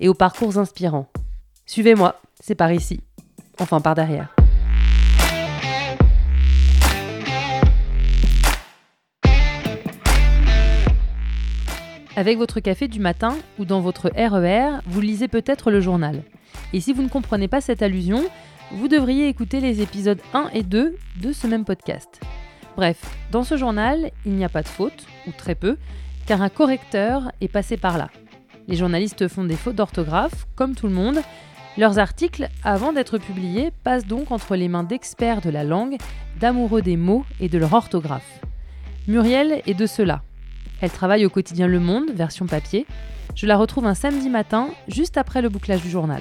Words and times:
et 0.00 0.08
aux 0.08 0.14
parcours 0.14 0.58
inspirants. 0.58 1.08
Suivez-moi, 1.66 2.20
c'est 2.40 2.54
par 2.54 2.72
ici. 2.72 3.00
Enfin, 3.58 3.80
par 3.80 3.94
derrière. 3.94 4.34
Avec 12.16 12.36
votre 12.36 12.58
café 12.58 12.88
du 12.88 12.98
matin 12.98 13.36
ou 13.60 13.64
dans 13.64 13.80
votre 13.80 14.10
RER, 14.16 14.80
vous 14.86 15.00
lisez 15.00 15.28
peut-être 15.28 15.70
le 15.70 15.80
journal. 15.80 16.24
Et 16.72 16.80
si 16.80 16.92
vous 16.92 17.02
ne 17.02 17.08
comprenez 17.08 17.46
pas 17.46 17.60
cette 17.60 17.80
allusion, 17.80 18.24
vous 18.72 18.88
devriez 18.88 19.28
écouter 19.28 19.60
les 19.60 19.82
épisodes 19.82 20.20
1 20.34 20.50
et 20.52 20.62
2 20.64 20.96
de 21.22 21.32
ce 21.32 21.46
même 21.46 21.64
podcast. 21.64 22.20
Bref, 22.76 23.00
dans 23.30 23.44
ce 23.44 23.56
journal, 23.56 24.10
il 24.26 24.32
n'y 24.32 24.44
a 24.44 24.48
pas 24.48 24.62
de 24.62 24.68
faute, 24.68 25.06
ou 25.26 25.30
très 25.32 25.54
peu, 25.54 25.76
car 26.26 26.42
un 26.42 26.48
correcteur 26.48 27.30
est 27.40 27.48
passé 27.48 27.76
par 27.76 27.98
là. 27.98 28.10
Les 28.68 28.76
journalistes 28.76 29.28
font 29.28 29.44
des 29.44 29.56
fautes 29.56 29.76
d'orthographe, 29.76 30.46
comme 30.54 30.74
tout 30.74 30.88
le 30.88 30.92
monde. 30.92 31.20
Leurs 31.78 31.98
articles, 31.98 32.50
avant 32.62 32.92
d'être 32.92 33.16
publiés, 33.16 33.72
passent 33.82 34.06
donc 34.06 34.30
entre 34.30 34.56
les 34.56 34.68
mains 34.68 34.82
d'experts 34.82 35.40
de 35.40 35.48
la 35.48 35.64
langue, 35.64 35.96
d'amoureux 36.38 36.82
des 36.82 36.98
mots 36.98 37.24
et 37.40 37.48
de 37.48 37.56
leur 37.56 37.72
orthographe. 37.72 38.40
Muriel 39.06 39.62
est 39.64 39.72
de 39.72 39.86
cela. 39.86 40.22
Elle 40.82 40.90
travaille 40.90 41.24
au 41.24 41.30
quotidien 41.30 41.66
Le 41.66 41.80
Monde, 41.80 42.10
version 42.10 42.44
papier. 42.44 42.86
Je 43.34 43.46
la 43.46 43.56
retrouve 43.56 43.86
un 43.86 43.94
samedi 43.94 44.28
matin, 44.28 44.68
juste 44.86 45.16
après 45.16 45.40
le 45.40 45.48
bouclage 45.48 45.80
du 45.80 45.88
journal. 45.88 46.20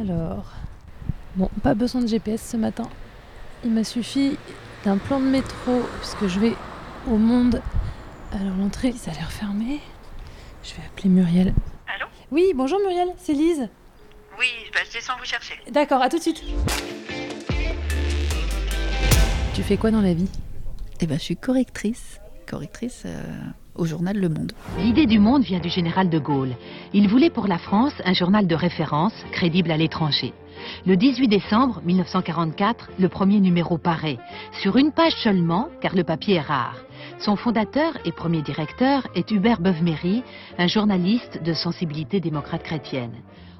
Alors, 0.00 0.46
bon, 1.36 1.50
pas 1.62 1.74
besoin 1.74 2.00
de 2.00 2.06
GPS 2.06 2.52
ce 2.52 2.56
matin. 2.56 2.88
Il 3.66 3.72
m'a 3.72 3.84
suffi 3.84 4.38
d'un 4.82 4.96
plan 4.96 5.20
de 5.20 5.26
métro, 5.26 5.82
puisque 6.00 6.26
je 6.26 6.40
vais 6.40 6.54
au 7.06 7.18
Monde. 7.18 7.60
Alors 8.34 8.56
l'entrée, 8.56 8.90
ça 8.92 9.12
a 9.12 9.14
l'air 9.14 9.30
fermé. 9.30 9.78
Je 10.64 10.74
vais 10.74 10.82
appeler 10.84 11.08
Muriel. 11.08 11.54
Allô? 11.86 12.06
Oui, 12.32 12.52
bonjour 12.52 12.80
Muriel, 12.80 13.08
c'est 13.16 13.32
Lise. 13.32 13.68
Oui, 14.40 14.46
bah, 14.72 14.80
je 14.88 14.92
descends 14.92 15.12
vous 15.20 15.24
chercher. 15.24 15.54
D'accord, 15.70 16.02
à 16.02 16.08
tout 16.08 16.16
de 16.16 16.22
suite. 16.22 16.42
Tu 19.54 19.62
fais 19.62 19.76
quoi 19.76 19.92
dans 19.92 20.00
la 20.00 20.14
vie? 20.14 20.28
Eh 21.00 21.06
ben, 21.06 21.16
je 21.16 21.22
suis 21.22 21.36
correctrice, 21.36 22.18
correctrice 22.48 23.04
euh, 23.06 23.22
au 23.76 23.86
journal 23.86 24.16
Le 24.16 24.28
Monde. 24.28 24.52
L'idée 24.78 25.06
du 25.06 25.20
monde 25.20 25.44
vient 25.44 25.60
du 25.60 25.68
général 25.68 26.10
de 26.10 26.18
Gaulle. 26.18 26.56
Il 26.92 27.08
voulait 27.08 27.30
pour 27.30 27.46
la 27.46 27.58
France 27.58 27.94
un 28.04 28.14
journal 28.14 28.48
de 28.48 28.54
référence, 28.56 29.14
crédible 29.30 29.70
à 29.70 29.76
l'étranger. 29.76 30.32
Le 30.86 30.96
18 30.96 31.28
décembre 31.28 31.82
1944, 31.84 32.90
le 32.98 33.08
premier 33.08 33.38
numéro 33.38 33.78
paraît, 33.78 34.18
sur 34.60 34.76
une 34.76 34.90
page 34.90 35.14
seulement, 35.22 35.68
car 35.80 35.94
le 35.94 36.02
papier 36.02 36.36
est 36.36 36.40
rare. 36.40 36.84
Son 37.18 37.36
fondateur 37.36 37.96
et 38.04 38.12
premier 38.12 38.42
directeur 38.42 39.06
est 39.14 39.30
Hubert 39.30 39.60
Beuve-Méry, 39.60 40.22
un 40.58 40.66
journaliste 40.66 41.42
de 41.42 41.54
sensibilité 41.54 42.20
démocrate 42.20 42.62
chrétienne. 42.62 43.12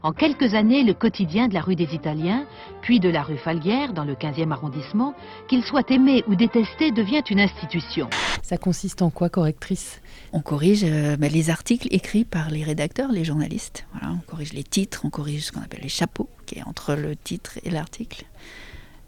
En 0.02 0.12
quelques 0.12 0.52
années, 0.52 0.84
le 0.84 0.92
quotidien 0.92 1.48
de 1.48 1.54
la 1.54 1.62
rue 1.62 1.76
des 1.76 1.94
Italiens, 1.94 2.44
puis 2.82 3.00
de 3.00 3.08
la 3.08 3.22
rue 3.22 3.38
Falguière, 3.38 3.94
dans 3.94 4.04
le 4.04 4.14
15e 4.14 4.50
arrondissement, 4.50 5.14
qu'il 5.48 5.64
soit 5.64 5.90
aimé 5.90 6.22
ou 6.28 6.34
détesté, 6.34 6.90
devient 6.90 7.22
une 7.30 7.40
institution. 7.40 8.10
Ça 8.42 8.58
consiste 8.58 9.00
en 9.00 9.08
quoi, 9.08 9.30
correctrice? 9.30 10.02
On 10.34 10.42
corrige 10.42 10.84
euh, 10.84 11.16
bah, 11.16 11.28
les 11.28 11.48
articles 11.48 11.88
écrits 11.90 12.26
par 12.26 12.50
les 12.50 12.62
rédacteurs, 12.62 13.12
les 13.12 13.24
journalistes. 13.24 13.86
Voilà, 13.92 14.12
on 14.12 14.30
corrige 14.30 14.52
les 14.52 14.64
titres, 14.64 15.00
on 15.04 15.10
corrige 15.10 15.46
ce 15.46 15.52
qu'on 15.52 15.62
appelle 15.62 15.80
les 15.82 15.88
chapeaux, 15.88 16.28
qui 16.44 16.58
est 16.58 16.64
entre 16.64 16.94
le 16.96 17.16
titre 17.16 17.58
et 17.64 17.70
l'article. 17.70 18.26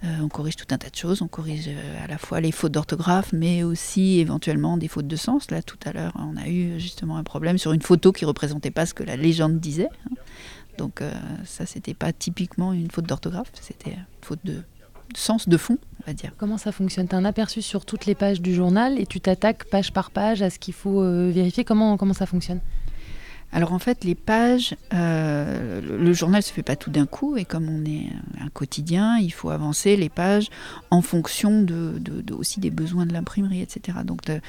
Euh, 0.05 0.19
on 0.23 0.29
corrige 0.29 0.57
tout 0.57 0.67
un 0.71 0.79
tas 0.79 0.91
de 0.91 0.97
choses. 0.97 1.23
On 1.23 1.29
corrige 1.29 1.69
euh, 1.69 2.05
à 2.05 2.07
la 2.07 2.19
fois 2.19 2.41
les 2.41 2.53
fautes 2.53 2.73
d'orthographe, 2.73 3.33
mais 3.33 3.63
aussi 3.63 4.19
éventuellement 4.19 4.77
des 4.77 4.89
fautes 4.89 5.07
de 5.07 5.17
sens. 5.17 5.51
Là, 5.51 5.63
tout 5.63 5.79
à 5.85 5.93
l'heure, 5.93 6.13
on 6.17 6.37
a 6.37 6.49
eu 6.49 6.79
justement 6.79 7.17
un 7.17 7.25
problème 7.25 7.57
sur 7.59 7.73
une 7.73 7.83
photo 7.83 8.13
qui 8.13 8.25
représentait 8.25 8.71
pas 8.71 8.87
ce 8.87 8.95
que 8.95 9.03
la 9.03 9.17
légende 9.17 9.59
disait. 9.59 9.89
hein. 10.11 10.15
Donc 10.77 11.01
euh, 11.01 11.11
ça, 11.47 11.65
c'était 11.65 11.95
pas 11.95 12.13
typiquement 12.13 12.75
une 12.75 12.91
faute 12.91 13.07
d'orthographe, 13.07 13.51
c'était 13.61 13.93
une 13.93 14.05
faute 14.21 14.41
de 14.45 14.63
sens, 15.15 15.49
de 15.49 15.57
fond, 15.57 15.79
on 16.03 16.07
va 16.07 16.13
dire. 16.13 16.33
Comment 16.37 16.59
ça 16.59 16.73
fonctionne? 16.73 17.09
Tu 17.09 17.15
as 17.15 17.19
un 17.19 17.25
aperçu 17.25 17.63
sur 17.63 17.87
toutes 17.87 18.05
les 18.05 18.15
pages 18.15 18.43
du 18.43 18.55
journal 18.55 19.01
et 19.01 19.07
tu 19.07 19.21
t'attaques 19.21 19.65
page 19.71 19.93
par 19.93 20.11
page 20.11 20.43
à 20.43 20.51
ce 20.51 20.59
qu'il 20.59 20.75
faut 20.75 21.01
euh, 21.01 21.31
vérifier. 21.33 21.65
Comment, 21.65 21.97
comment 21.97 22.13
ça 22.13 22.27
fonctionne? 22.27 22.61
Alors 23.53 23.73
en 23.73 23.79
fait, 23.79 24.05
les 24.05 24.15
pages, 24.15 24.77
euh, 24.93 25.81
le, 25.81 26.13
journal 26.13 26.43
se 26.43 26.53
fait 26.53 26.63
pas 26.63 26.77
tout 26.77 26.91
d'un 26.91 27.07
coup, 27.07 27.37
et 27.37 27.45
comme 27.45 27.69
on 27.69 27.85
est 27.85 28.09
un 28.41 28.49
quotidien, 28.49 29.19
il 29.19 29.33
faut 29.33 29.51
avancer 29.51 29.97
les 29.97 30.09
pages 30.09 30.51
en 30.91 31.01
fonction 31.01 31.63
de, 31.63 32.01
aussi 32.33 32.61
des 32.61 32.71
besoins 32.71 33.07
de 33.07 33.13
l'imprimerie, 33.13 33.63
etc. 33.63 33.99
Donc 34.05 34.25
de- 34.25 34.41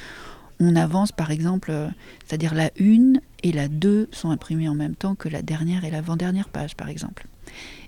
on 0.60 0.76
avance 0.76 1.12
par 1.12 1.32
exemple, 1.32 1.70
euh, 1.72 1.88
c'est-à-dire 2.26 2.54
la 2.56 2.72
une 2.78 3.22
et 3.44 3.52
la 3.52 3.68
2 3.68 4.10
sont 4.12 4.32
imprimées 4.32 4.68
en 4.68 4.76
même 4.76 4.96
temps 4.96 5.16
que 5.16 5.30
la 5.30 5.42
dernière 5.44 5.86
et 5.86 5.92
l'avant-dernière 5.92 6.50
page, 6.50 6.76
par 6.76 6.90
exemple. 6.90 7.28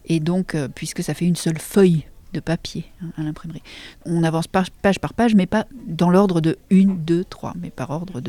Et 0.05 0.19
donc, 0.19 0.55
euh, 0.55 0.67
puisque 0.73 1.03
ça 1.03 1.13
fait 1.13 1.25
une 1.25 1.35
seule 1.35 1.59
feuille 1.59 2.05
de 2.33 2.39
papier 2.39 2.85
hein, 3.01 3.07
à 3.17 3.23
l'imprimerie, 3.23 3.61
on 4.05 4.23
avance 4.23 4.47
page, 4.47 4.99
par 4.99 5.13
page, 5.13 5.35
mais 5.35 5.45
pas 5.45 5.65
dans 5.87 6.09
l'ordre 6.09 6.41
de 6.41 6.57
1, 6.71 6.85
2, 6.85 7.23
3, 7.23 7.53
mais 7.59 7.69
par 7.69 7.89
ordre 7.89 8.21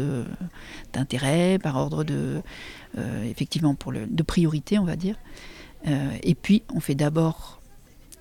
d'intérêt, 0.92 1.58
par 1.58 1.76
ordre 1.76 2.04
de, 2.04 2.42
euh, 2.98 3.24
effectivement, 3.24 3.74
pour 3.74 3.92
le, 3.92 4.06
de 4.06 4.22
priorité, 4.22 4.78
on 4.78 4.84
va 4.84 4.96
dire. 4.96 5.16
Euh, 5.86 6.10
et 6.22 6.34
puis, 6.34 6.62
on 6.74 6.80
fait 6.80 6.94
d'abord 6.94 7.60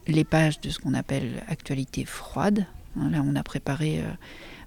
les 0.07 0.23
pages 0.23 0.59
de 0.61 0.69
ce 0.69 0.79
qu'on 0.79 0.93
appelle 0.93 1.43
actualité 1.47 2.05
froide. 2.05 2.65
Hein, 2.99 3.09
Là, 3.11 3.23
on 3.25 3.35
a 3.35 3.43
préparé 3.43 3.99
euh, 3.99 4.09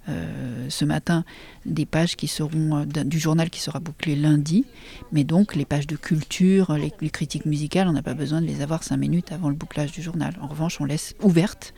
euh, 0.08 0.66
ce 0.68 0.84
matin 0.84 1.24
des 1.64 1.86
pages 1.86 2.16
qui 2.16 2.28
seront 2.28 2.76
euh, 2.76 2.84
du 2.84 3.18
journal 3.18 3.50
qui 3.50 3.60
sera 3.60 3.80
bouclé 3.80 4.16
lundi. 4.16 4.64
Mais 5.12 5.24
donc, 5.24 5.54
les 5.54 5.64
pages 5.64 5.86
de 5.86 5.96
culture, 5.96 6.72
les, 6.74 6.92
les 7.00 7.10
critiques 7.10 7.46
musicales, 7.46 7.88
on 7.88 7.92
n'a 7.92 8.02
pas 8.02 8.14
besoin 8.14 8.40
de 8.40 8.46
les 8.46 8.62
avoir 8.62 8.82
cinq 8.82 8.96
minutes 8.96 9.32
avant 9.32 9.48
le 9.48 9.54
bouclage 9.54 9.92
du 9.92 10.02
journal. 10.02 10.34
En 10.40 10.48
revanche, 10.48 10.80
on 10.80 10.84
laisse 10.84 11.14
ouvertes 11.22 11.74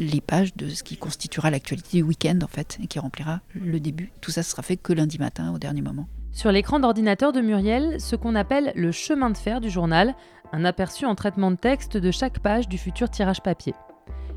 les 0.00 0.20
pages 0.20 0.56
de 0.56 0.68
ce 0.68 0.82
qui 0.82 0.96
constituera 0.96 1.50
l'actualité 1.50 1.98
du 1.98 2.02
week-end, 2.02 2.38
en 2.42 2.48
fait, 2.48 2.78
et 2.82 2.86
qui 2.86 2.98
remplira 2.98 3.40
le 3.54 3.78
début. 3.78 4.10
Tout 4.20 4.30
ça 4.30 4.42
sera 4.42 4.62
fait 4.62 4.76
que 4.76 4.92
lundi 4.92 5.18
matin, 5.18 5.52
au 5.52 5.58
dernier 5.58 5.82
moment. 5.82 6.08
Sur 6.32 6.52
l'écran 6.52 6.80
d'ordinateur 6.80 7.32
de 7.32 7.40
Muriel, 7.40 8.00
ce 8.00 8.16
qu'on 8.16 8.34
appelle 8.34 8.72
le 8.76 8.92
chemin 8.92 9.30
de 9.30 9.36
fer 9.36 9.60
du 9.60 9.68
journal, 9.68 10.14
un 10.52 10.64
aperçu 10.64 11.04
en 11.04 11.14
traitement 11.14 11.50
de 11.50 11.56
texte 11.56 11.96
de 11.96 12.10
chaque 12.10 12.38
page 12.38 12.68
du 12.68 12.78
futur 12.78 13.10
tirage 13.10 13.42
papier. 13.42 13.74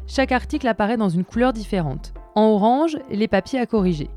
Chaque 0.06 0.32
article 0.32 0.68
apparaît 0.68 0.98
dans 0.98 1.10
une 1.10 1.24
couleur 1.24 1.54
différente. 1.54 2.14
En 2.36 2.44
orange, 2.44 2.98
les 3.10 3.28
papiers 3.28 3.60
à 3.60 3.66
corriger. 3.66 4.10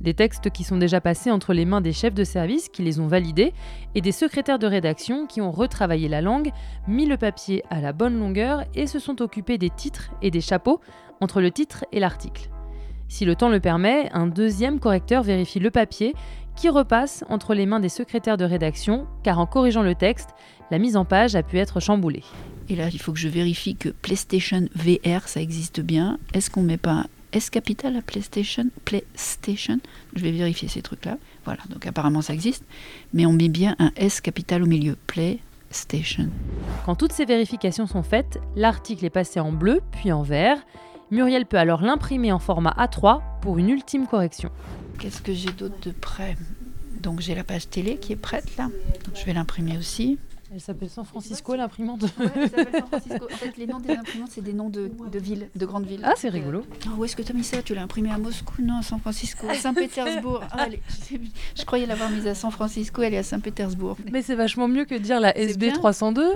Des 0.00 0.14
textes 0.14 0.50
qui 0.50 0.62
sont 0.62 0.76
déjà 0.76 1.00
passés 1.00 1.30
entre 1.30 1.52
les 1.52 1.64
mains 1.64 1.80
des 1.80 1.92
chefs 1.92 2.14
de 2.14 2.24
service 2.24 2.68
qui 2.68 2.82
les 2.82 3.00
ont 3.00 3.08
validés 3.08 3.52
et 3.94 4.00
des 4.00 4.12
secrétaires 4.12 4.60
de 4.60 4.66
rédaction 4.66 5.26
qui 5.26 5.40
ont 5.40 5.50
retravaillé 5.50 6.08
la 6.08 6.20
langue, 6.20 6.52
mis 6.86 7.06
le 7.06 7.16
papier 7.16 7.64
à 7.68 7.80
la 7.80 7.92
bonne 7.92 8.18
longueur 8.18 8.64
et 8.74 8.86
se 8.86 9.00
sont 9.00 9.20
occupés 9.20 9.58
des 9.58 9.70
titres 9.70 10.10
et 10.22 10.30
des 10.30 10.40
chapeaux 10.40 10.80
entre 11.20 11.40
le 11.40 11.50
titre 11.50 11.84
et 11.90 11.98
l'article. 11.98 12.48
Si 13.08 13.24
le 13.24 13.34
temps 13.34 13.48
le 13.48 13.58
permet, 13.58 14.08
un 14.12 14.26
deuxième 14.26 14.78
correcteur 14.78 15.22
vérifie 15.22 15.58
le 15.58 15.70
papier 15.70 16.14
qui 16.54 16.68
repasse 16.68 17.24
entre 17.28 17.54
les 17.54 17.66
mains 17.66 17.80
des 17.80 17.88
secrétaires 17.88 18.36
de 18.36 18.44
rédaction, 18.44 19.06
car 19.22 19.38
en 19.38 19.46
corrigeant 19.46 19.82
le 19.82 19.94
texte, 19.94 20.30
la 20.70 20.78
mise 20.78 20.96
en 20.96 21.04
page 21.04 21.34
a 21.34 21.42
pu 21.42 21.58
être 21.58 21.80
chamboulée. 21.80 22.24
Et 22.68 22.76
là, 22.76 22.88
il 22.92 23.00
faut 23.00 23.12
que 23.12 23.18
je 23.18 23.28
vérifie 23.28 23.76
que 23.76 23.88
PlayStation 23.88 24.68
VR, 24.74 25.26
ça 25.26 25.40
existe 25.40 25.80
bien. 25.80 26.18
Est-ce 26.34 26.50
qu'on 26.50 26.62
met 26.62 26.76
pas 26.76 27.06
S 27.32 27.50
capital 27.50 27.96
à 27.96 28.02
PlayStation 28.02 28.64
PlayStation 28.84 29.78
Je 30.14 30.22
vais 30.22 30.30
vérifier 30.30 30.68
ces 30.68 30.82
trucs-là. 30.82 31.18
Voilà, 31.44 31.60
donc 31.68 31.86
apparemment 31.86 32.22
ça 32.22 32.34
existe. 32.34 32.64
Mais 33.12 33.26
on 33.26 33.32
met 33.32 33.48
bien 33.48 33.76
un 33.78 33.92
S 33.96 34.20
capital 34.20 34.62
au 34.62 34.66
milieu. 34.66 34.96
PlayStation. 35.06 36.30
Quand 36.86 36.94
toutes 36.94 37.12
ces 37.12 37.24
vérifications 37.24 37.86
sont 37.86 38.02
faites, 38.02 38.40
l'article 38.56 39.04
est 39.04 39.10
passé 39.10 39.40
en 39.40 39.52
bleu 39.52 39.80
puis 39.92 40.12
en 40.12 40.22
vert. 40.22 40.58
Muriel 41.10 41.46
peut 41.46 41.58
alors 41.58 41.82
l'imprimer 41.82 42.32
en 42.32 42.38
format 42.38 42.74
A3 42.78 43.20
pour 43.40 43.58
une 43.58 43.70
ultime 43.70 44.06
correction. 44.06 44.50
Qu'est-ce 44.98 45.22
que 45.22 45.32
j'ai 45.32 45.50
d'autre 45.52 45.78
de 45.82 45.90
prêt? 45.90 46.36
Donc 47.00 47.20
j'ai 47.20 47.34
la 47.34 47.44
page 47.44 47.68
télé 47.68 47.96
qui 47.96 48.12
est 48.12 48.16
prête 48.16 48.56
là. 48.56 48.64
Donc 49.04 49.14
je 49.14 49.24
vais 49.24 49.32
l'imprimer 49.32 49.78
aussi. 49.78 50.18
Elle 50.50 50.60
s'appelle 50.62 50.88
San 50.88 51.04
Francisco, 51.04 51.54
l'imprimante. 51.54 52.02
Ouais, 52.02 52.08
elle 52.34 52.48
s'appelle 52.50 52.68
San 52.72 52.86
Francisco. 52.88 53.26
En 53.30 53.36
fait, 53.36 53.56
les 53.58 53.66
noms 53.66 53.80
des 53.80 53.92
imprimantes, 53.92 54.30
c'est 54.32 54.40
des 54.42 54.54
noms 54.54 54.70
de, 54.70 54.90
de 55.12 55.18
villes, 55.18 55.48
de 55.54 55.66
grandes 55.66 55.84
villes. 55.86 56.00
Ah, 56.02 56.14
c'est 56.16 56.30
rigolo. 56.30 56.64
Oh, 56.86 56.90
où 56.98 57.04
est-ce 57.04 57.14
que 57.16 57.22
tu 57.22 57.32
as 57.32 57.34
mis 57.34 57.44
ça? 57.44 57.60
Tu 57.62 57.74
l'as 57.74 57.82
imprimé 57.82 58.10
à 58.10 58.16
Moscou? 58.16 58.62
Non, 58.62 58.78
à 58.78 58.82
San 58.82 58.98
Francisco. 58.98 59.46
À 59.50 59.54
Saint-Pétersbourg. 59.54 60.40
Ah, 60.50 60.66
est- 60.68 60.80
je, 61.54 61.64
croyais 61.66 61.84
l'avoir 61.86 62.08
mise 62.10 62.26
à 62.26 62.34
San 62.34 62.50
Francisco, 62.50 63.02
elle 63.02 63.14
est 63.14 63.18
à 63.18 63.22
Saint-Pétersbourg. 63.22 63.98
Mais 64.10 64.22
c'est 64.22 64.34
vachement 64.36 64.68
mieux 64.68 64.84
que 64.86 64.94
de 64.94 65.00
dire 65.00 65.20
la 65.20 65.36
SB 65.36 65.66
bien. 65.66 65.74
302. 65.74 66.32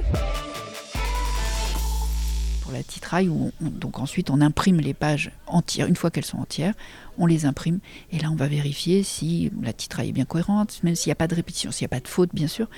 La 2.72 2.82
titraille, 2.82 3.28
où 3.28 3.52
on- 3.60 3.66
on- 3.66 3.70
donc 3.70 3.98
ensuite 3.98 4.30
on 4.30 4.40
imprime 4.40 4.80
les 4.80 4.94
pages 4.94 5.30
entières. 5.46 5.86
Une 5.86 5.96
fois 5.96 6.10
qu'elles 6.10 6.24
sont 6.24 6.38
entières, 6.38 6.74
on 7.18 7.26
les 7.26 7.44
imprime. 7.44 7.78
Et 8.10 8.18
là, 8.18 8.30
on 8.30 8.34
va 8.34 8.46
vérifier 8.48 9.02
si 9.02 9.50
la 9.62 9.72
titraille 9.72 10.08
est 10.08 10.12
bien 10.12 10.24
cohérente, 10.24 10.82
même 10.82 10.94
s'il 10.94 11.10
n'y 11.10 11.12
a 11.12 11.16
pas 11.16 11.28
de 11.28 11.34
répétition, 11.34 11.70
s'il 11.70 11.84
n'y 11.84 11.90
a 11.92 11.96
pas 11.96 12.00
de 12.00 12.08
faute, 12.08 12.30
bien 12.32 12.46
sûr, 12.46 12.68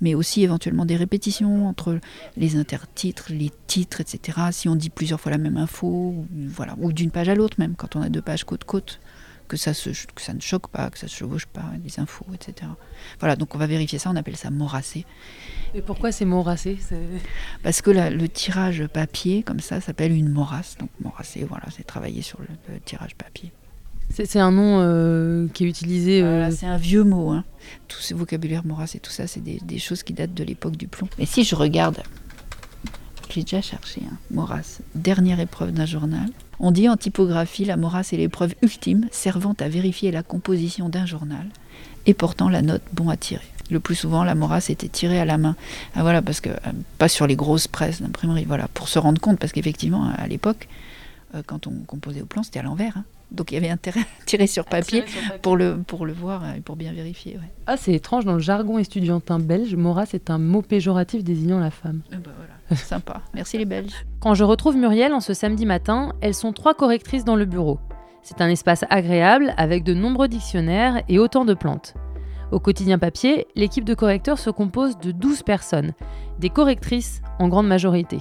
mais 0.00 0.14
aussi 0.14 0.42
éventuellement 0.42 0.86
des 0.86 0.96
répétitions 0.96 1.68
entre 1.68 2.00
les 2.36 2.56
intertitres, 2.56 3.26
les 3.30 3.50
titres, 3.66 4.00
etc. 4.00 4.38
Si 4.52 4.68
on 4.68 4.76
dit 4.76 4.88
plusieurs 4.90 5.20
fois 5.20 5.30
la 5.32 5.38
même 5.38 5.58
info, 5.58 5.86
ou, 5.86 6.26
voilà, 6.48 6.74
ou 6.78 6.92
d'une 6.92 7.10
page 7.10 7.28
à 7.28 7.34
l'autre 7.34 7.56
même, 7.58 7.74
quand 7.76 7.94
on 7.96 8.00
a 8.02 8.08
deux 8.08 8.22
pages 8.22 8.44
côte 8.44 8.64
côte, 8.64 8.98
que 9.52 9.58
ça, 9.58 9.74
se, 9.74 9.90
que 9.90 10.22
ça 10.22 10.32
ne 10.32 10.40
choque 10.40 10.68
pas, 10.68 10.88
que 10.88 10.98
ça 10.98 11.08
se 11.08 11.14
chevauche 11.14 11.44
pas, 11.44 11.64
les 11.84 12.00
infos, 12.00 12.24
etc. 12.32 12.70
Voilà, 13.20 13.36
donc 13.36 13.54
on 13.54 13.58
va 13.58 13.66
vérifier 13.66 13.98
ça, 13.98 14.08
on 14.08 14.16
appelle 14.16 14.38
ça 14.38 14.48
morasser. 14.48 15.04
Et 15.74 15.82
pourquoi 15.82 16.10
c'est 16.10 16.24
morassé 16.24 16.78
Parce 17.62 17.82
que 17.82 17.90
la- 17.90 18.08
le 18.08 18.30
tirage 18.30 18.86
papier, 18.86 19.42
comme 19.42 19.60
ça, 19.60 19.82
s'appelle 19.82 20.12
une 20.12 20.30
morasse. 20.30 20.76
Donc 20.78 20.88
morasser, 21.04 21.44
voilà, 21.44 21.64
c'est 21.70 21.82
travailler 21.86 22.22
sur 22.22 22.40
le, 22.40 22.46
le 22.72 22.80
tirage 22.80 23.14
papier. 23.14 23.52
C'est 24.08 24.24
c'est 24.24 24.40
un 24.40 24.52
nom 24.52 24.78
euh, 24.80 25.48
qui 25.48 25.64
est 25.64 25.68
utilisé. 25.68 26.22
euh, 26.22 26.30
Voilà, 26.38 26.50
c'est 26.50 26.64
un 26.66 26.78
vieux 26.78 27.04
mot. 27.04 27.28
Hein. 27.30 27.44
Tout 27.88 28.00
ce 28.00 28.14
vocabulaire 28.14 28.64
morasse 28.64 28.94
et 28.94 29.00
tout 29.00 29.10
ça, 29.12 29.26
c'est 29.26 29.40
des, 29.40 29.58
des 29.62 29.78
choses 29.78 30.02
qui 30.02 30.14
datent 30.14 30.32
de 30.34 30.44
l'époque 30.44 30.76
du 30.78 30.88
plomb. 30.88 31.08
Mais 31.18 31.26
si 31.26 31.44
je 31.44 31.54
regarde, 31.54 32.02
j'ai 33.28 33.42
déjà 33.42 33.60
cherché, 33.60 34.00
hein, 34.10 34.16
morasse, 34.30 34.80
dernière 34.94 35.40
épreuve 35.40 35.72
d'un 35.72 35.86
journal. 35.86 36.30
On 36.64 36.70
dit 36.70 36.88
en 36.88 36.96
typographie, 36.96 37.64
la 37.64 37.76
morasse 37.76 38.12
est 38.12 38.16
l'épreuve 38.16 38.54
ultime 38.62 39.08
servant 39.10 39.54
à 39.58 39.68
vérifier 39.68 40.12
la 40.12 40.22
composition 40.22 40.88
d'un 40.88 41.06
journal 41.06 41.44
et 42.06 42.14
portant 42.14 42.48
la 42.48 42.62
note 42.62 42.82
bon 42.92 43.08
à 43.10 43.16
tirer. 43.16 43.42
Le 43.70 43.80
plus 43.80 43.96
souvent, 43.96 44.22
la 44.22 44.36
morasse 44.36 44.70
était 44.70 44.88
tirée 44.88 45.18
à 45.18 45.24
la 45.24 45.38
main. 45.38 45.56
Ah, 45.96 46.02
voilà, 46.02 46.22
parce 46.22 46.40
que 46.40 46.50
euh, 46.50 46.72
pas 46.98 47.08
sur 47.08 47.26
les 47.26 47.34
grosses 47.34 47.66
presses 47.66 48.00
d'imprimerie. 48.00 48.44
Voilà, 48.44 48.68
pour 48.68 48.86
se 48.88 49.00
rendre 49.00 49.20
compte, 49.20 49.40
parce 49.40 49.52
qu'effectivement, 49.52 50.08
à 50.16 50.28
l'époque, 50.28 50.68
euh, 51.34 51.42
quand 51.44 51.66
on 51.66 51.72
composait 51.86 52.22
au 52.22 52.26
plan, 52.26 52.44
c'était 52.44 52.60
à 52.60 52.62
l'envers. 52.62 52.96
hein. 52.96 53.04
Donc 53.32 53.50
il 53.50 53.54
y 53.54 53.58
avait 53.58 53.70
intérêt 53.70 54.00
à 54.00 54.24
tirer 54.26 54.46
sur 54.46 54.64
papier 54.64 55.04
pour 55.40 55.56
le, 55.56 55.78
pour 55.78 56.06
le 56.06 56.12
voir 56.12 56.54
et 56.54 56.60
pour 56.60 56.76
bien 56.76 56.92
vérifier. 56.92 57.36
Ouais. 57.36 57.50
Ah, 57.66 57.76
c'est 57.76 57.94
étrange, 57.94 58.24
dans 58.24 58.34
le 58.34 58.40
jargon 58.40 58.78
estudiantin 58.78 59.38
belge, 59.38 59.74
Mora, 59.74 60.06
c'est 60.06 60.30
un 60.30 60.38
mot 60.38 60.62
péjoratif 60.62 61.24
désignant 61.24 61.58
la 61.58 61.70
femme. 61.70 62.02
Eh 62.12 62.16
ben 62.16 62.30
voilà, 62.36 62.82
sympa. 62.82 63.22
Merci 63.34 63.58
les 63.58 63.64
Belges. 63.64 64.04
Quand 64.20 64.34
je 64.34 64.44
retrouve 64.44 64.76
Muriel 64.76 65.14
en 65.14 65.20
ce 65.20 65.34
samedi 65.34 65.66
matin, 65.66 66.12
elles 66.20 66.34
sont 66.34 66.52
trois 66.52 66.74
correctrices 66.74 67.24
dans 67.24 67.36
le 67.36 67.46
bureau. 67.46 67.78
C'est 68.22 68.40
un 68.40 68.48
espace 68.48 68.84
agréable 68.90 69.54
avec 69.56 69.82
de 69.82 69.94
nombreux 69.94 70.28
dictionnaires 70.28 71.02
et 71.08 71.18
autant 71.18 71.44
de 71.44 71.54
plantes. 71.54 71.94
Au 72.52 72.60
quotidien 72.60 72.98
papier, 72.98 73.46
l'équipe 73.56 73.84
de 73.84 73.94
correcteurs 73.94 74.38
se 74.38 74.50
compose 74.50 74.98
de 74.98 75.10
12 75.10 75.42
personnes, 75.42 75.92
des 76.38 76.50
correctrices 76.50 77.22
en 77.38 77.48
grande 77.48 77.66
majorité. 77.66 78.18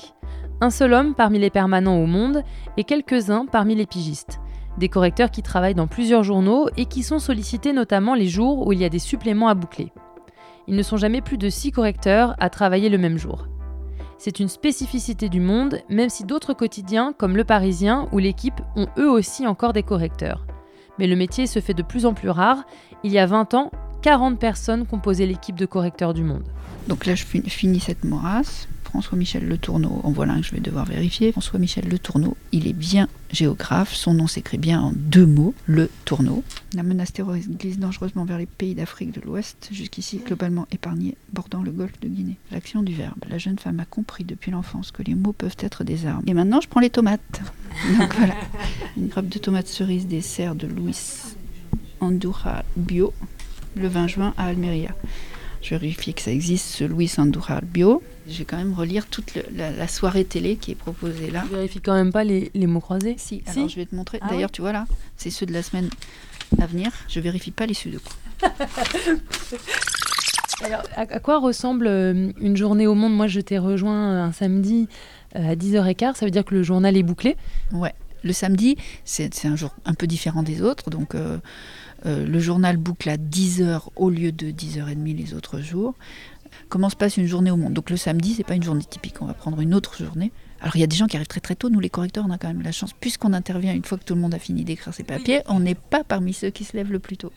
Un 0.61 0.69
seul 0.69 0.93
homme 0.93 1.15
parmi 1.15 1.37
les 1.37 1.49
permanents 1.49 1.97
au 1.97 2.05
monde 2.05 2.43
et 2.77 2.83
quelques-uns 2.83 3.45
parmi 3.45 3.75
les 3.75 3.85
pigistes. 3.85 4.39
Des 4.77 4.89
correcteurs 4.89 5.31
qui 5.31 5.43
travaillent 5.43 5.75
dans 5.75 5.87
plusieurs 5.87 6.23
journaux 6.23 6.69
et 6.77 6.85
qui 6.85 7.03
sont 7.03 7.19
sollicités 7.19 7.73
notamment 7.73 8.15
les 8.15 8.27
jours 8.27 8.65
où 8.65 8.73
il 8.73 8.79
y 8.79 8.85
a 8.85 8.89
des 8.89 8.99
suppléments 8.99 9.47
à 9.49 9.53
boucler. 9.53 9.91
Ils 10.67 10.75
ne 10.75 10.83
sont 10.83 10.97
jamais 10.97 11.21
plus 11.21 11.37
de 11.37 11.49
6 11.49 11.71
correcteurs 11.71 12.35
à 12.39 12.49
travailler 12.49 12.89
le 12.89 12.97
même 12.97 13.17
jour. 13.17 13.47
C'est 14.17 14.39
une 14.39 14.47
spécificité 14.47 15.29
du 15.29 15.39
monde, 15.39 15.79
même 15.89 16.09
si 16.09 16.23
d'autres 16.23 16.53
quotidiens, 16.53 17.13
comme 17.17 17.35
Le 17.35 17.43
Parisien 17.43 18.07
ou 18.11 18.19
l'équipe, 18.19 18.61
ont 18.75 18.87
eux 18.97 19.09
aussi 19.09 19.47
encore 19.47 19.73
des 19.73 19.81
correcteurs. 19.83 20.45
Mais 20.99 21.07
le 21.07 21.15
métier 21.15 21.47
se 21.47 21.59
fait 21.59 21.73
de 21.73 21.81
plus 21.81 22.05
en 22.05 22.13
plus 22.13 22.29
rare. 22.29 22.63
Il 23.03 23.11
y 23.11 23.17
a 23.17 23.25
20 23.25 23.55
ans, 23.55 23.71
40 24.03 24.37
personnes 24.39 24.85
composaient 24.85 25.25
l'équipe 25.25 25.55
de 25.55 25.65
correcteurs 25.65 26.13
du 26.13 26.23
monde. 26.23 26.43
Donc 26.87 27.05
là, 27.07 27.15
je 27.15 27.25
fin- 27.25 27.41
finis 27.41 27.79
cette 27.79 28.03
morasse. 28.03 28.67
François-Michel 28.91 29.47
Le 29.47 29.57
Tourneau, 29.57 30.01
en 30.03 30.11
voilà 30.11 30.33
un 30.33 30.41
que 30.41 30.47
je 30.47 30.51
vais 30.51 30.59
devoir 30.59 30.83
vérifier. 30.85 31.31
François-Michel 31.31 31.87
Le 31.87 31.97
Tourneau, 31.97 32.35
il 32.51 32.67
est 32.67 32.73
bien 32.73 33.07
géographe. 33.31 33.93
Son 33.93 34.13
nom 34.13 34.27
s'écrit 34.27 34.57
bien 34.57 34.81
en 34.81 34.91
deux 34.93 35.25
mots, 35.25 35.53
Le 35.65 35.89
Tourneau. 36.03 36.43
La 36.75 36.83
menace 36.83 37.13
terroriste 37.13 37.49
glisse 37.49 37.79
dangereusement 37.79 38.25
vers 38.25 38.37
les 38.37 38.45
pays 38.45 38.75
d'Afrique 38.75 39.13
de 39.13 39.21
l'Ouest, 39.21 39.69
jusqu'ici 39.71 40.17
globalement 40.17 40.67
épargnés, 40.73 41.15
bordant 41.31 41.63
le 41.63 41.71
golfe 41.71 41.97
de 42.01 42.09
Guinée. 42.09 42.35
L'action 42.51 42.83
du 42.83 42.93
verbe. 42.93 43.23
La 43.29 43.37
jeune 43.37 43.57
femme 43.57 43.79
a 43.79 43.85
compris 43.85 44.25
depuis 44.25 44.51
l'enfance 44.51 44.91
que 44.91 45.03
les 45.03 45.15
mots 45.15 45.31
peuvent 45.31 45.57
être 45.59 45.85
des 45.85 46.05
armes. 46.05 46.23
Et 46.27 46.33
maintenant, 46.33 46.59
je 46.59 46.67
prends 46.67 46.81
les 46.81 46.89
tomates. 46.89 47.41
Donc 47.97 48.13
voilà. 48.15 48.35
Une 48.97 49.07
grappe 49.07 49.29
de 49.29 49.39
tomates 49.39 49.67
cerises 49.67 50.07
des 50.07 50.21
serres 50.21 50.55
de 50.55 50.67
Luis 50.67 50.97
Andurra 52.01 52.63
Bio, 52.75 53.13
le 53.77 53.87
20 53.87 54.07
juin 54.07 54.33
à 54.37 54.47
Almeria. 54.47 54.93
Je 55.61 55.75
vérifie 55.75 56.13
que 56.13 56.21
ça 56.21 56.31
existe, 56.31 56.65
ce 56.65 56.83
Luis 56.83 57.13
Andurra 57.17 57.61
Bio. 57.61 58.01
Je 58.27 58.37
vais 58.37 58.45
quand 58.45 58.57
même 58.57 58.73
relire 58.73 59.07
toute 59.07 59.33
le- 59.35 59.45
la, 59.55 59.71
la 59.71 59.87
soirée 59.87 60.25
télé 60.25 60.55
qui 60.55 60.71
est 60.71 60.75
proposée 60.75 61.31
là. 61.31 61.43
Je 61.49 61.55
vérifie 61.55 61.81
quand 61.81 61.93
même 61.93 62.11
pas 62.11 62.23
les, 62.23 62.51
les 62.53 62.67
mots 62.67 62.79
croisés. 62.79 63.15
Si, 63.17 63.41
Si. 63.47 63.57
alors 63.57 63.69
je 63.69 63.75
vais 63.75 63.85
te 63.85 63.95
montrer. 63.95 64.19
Ah 64.21 64.27
D'ailleurs, 64.29 64.49
oui 64.49 64.53
tu 64.53 64.61
vois 64.61 64.71
là, 64.71 64.85
c'est 65.17 65.29
ceux 65.31 65.45
de 65.45 65.53
la 65.53 65.63
semaine 65.63 65.89
à 66.59 66.65
venir. 66.67 66.91
Je 67.07 67.19
vérifie 67.19 67.51
pas 67.51 67.65
les 67.65 67.73
sudoku. 67.73 68.13
Alors, 70.63 70.83
à, 70.95 71.01
à 71.01 71.19
quoi 71.19 71.39
ressemble 71.39 71.87
euh, 71.87 72.31
une 72.39 72.55
journée 72.55 72.85
au 72.85 72.93
monde? 72.93 73.15
Moi, 73.15 73.27
je 73.27 73.39
t'ai 73.41 73.57
rejoint 73.57 74.25
un 74.25 74.31
samedi 74.31 74.87
euh, 75.35 75.51
à 75.51 75.55
10h15. 75.55 76.15
Ça 76.15 76.25
veut 76.25 76.31
dire 76.31 76.45
que 76.45 76.53
le 76.53 76.61
journal 76.63 76.95
est 76.95 77.03
bouclé? 77.03 77.35
Ouais. 77.71 77.93
Le 78.23 78.33
samedi, 78.33 78.77
c'est 79.03 79.33
c'est 79.33 79.47
un 79.47 79.55
jour 79.55 79.73
un 79.85 79.95
peu 79.95 80.05
différent 80.05 80.43
des 80.43 80.61
autres. 80.61 80.91
Donc, 80.91 81.15
euh, 81.15 81.39
euh, 82.05 82.27
le 82.27 82.39
journal 82.39 82.77
boucle 82.77 83.09
à 83.09 83.17
10h 83.17 83.87
au 83.95 84.11
lieu 84.11 84.31
de 84.31 84.51
10h30 84.51 85.15
les 85.15 85.33
autres 85.33 85.59
jours. 85.61 85.95
Comment 86.71 86.89
se 86.89 86.95
passe 86.95 87.17
une 87.17 87.25
journée 87.27 87.51
au 87.51 87.57
monde 87.57 87.73
Donc, 87.73 87.89
le 87.89 87.97
samedi, 87.97 88.33
c'est 88.33 88.45
pas 88.45 88.55
une 88.55 88.63
journée 88.63 88.85
typique. 88.85 89.21
On 89.21 89.25
va 89.25 89.33
prendre 89.33 89.59
une 89.59 89.73
autre 89.73 90.01
journée. 90.01 90.31
Alors, 90.61 90.73
il 90.77 90.79
y 90.79 90.85
a 90.85 90.87
des 90.87 90.95
gens 90.95 91.05
qui 91.05 91.17
arrivent 91.17 91.27
très 91.27 91.41
très 91.41 91.53
tôt. 91.53 91.69
Nous, 91.69 91.81
les 91.81 91.89
correcteurs, 91.89 92.23
on 92.25 92.31
a 92.31 92.37
quand 92.37 92.47
même 92.47 92.61
la 92.61 92.71
chance, 92.71 92.93
puisqu'on 92.97 93.33
intervient 93.33 93.73
une 93.73 93.83
fois 93.83 93.97
que 93.97 94.05
tout 94.05 94.15
le 94.15 94.21
monde 94.21 94.33
a 94.33 94.39
fini 94.39 94.63
d'écrire 94.63 94.93
ses 94.93 95.03
papiers, 95.03 95.41
on 95.47 95.59
n'est 95.59 95.75
pas 95.75 96.05
parmi 96.05 96.31
ceux 96.31 96.49
qui 96.49 96.63
se 96.63 96.77
lèvent 96.77 96.93
le 96.93 96.99
plus 96.99 97.17
tôt. 97.17 97.33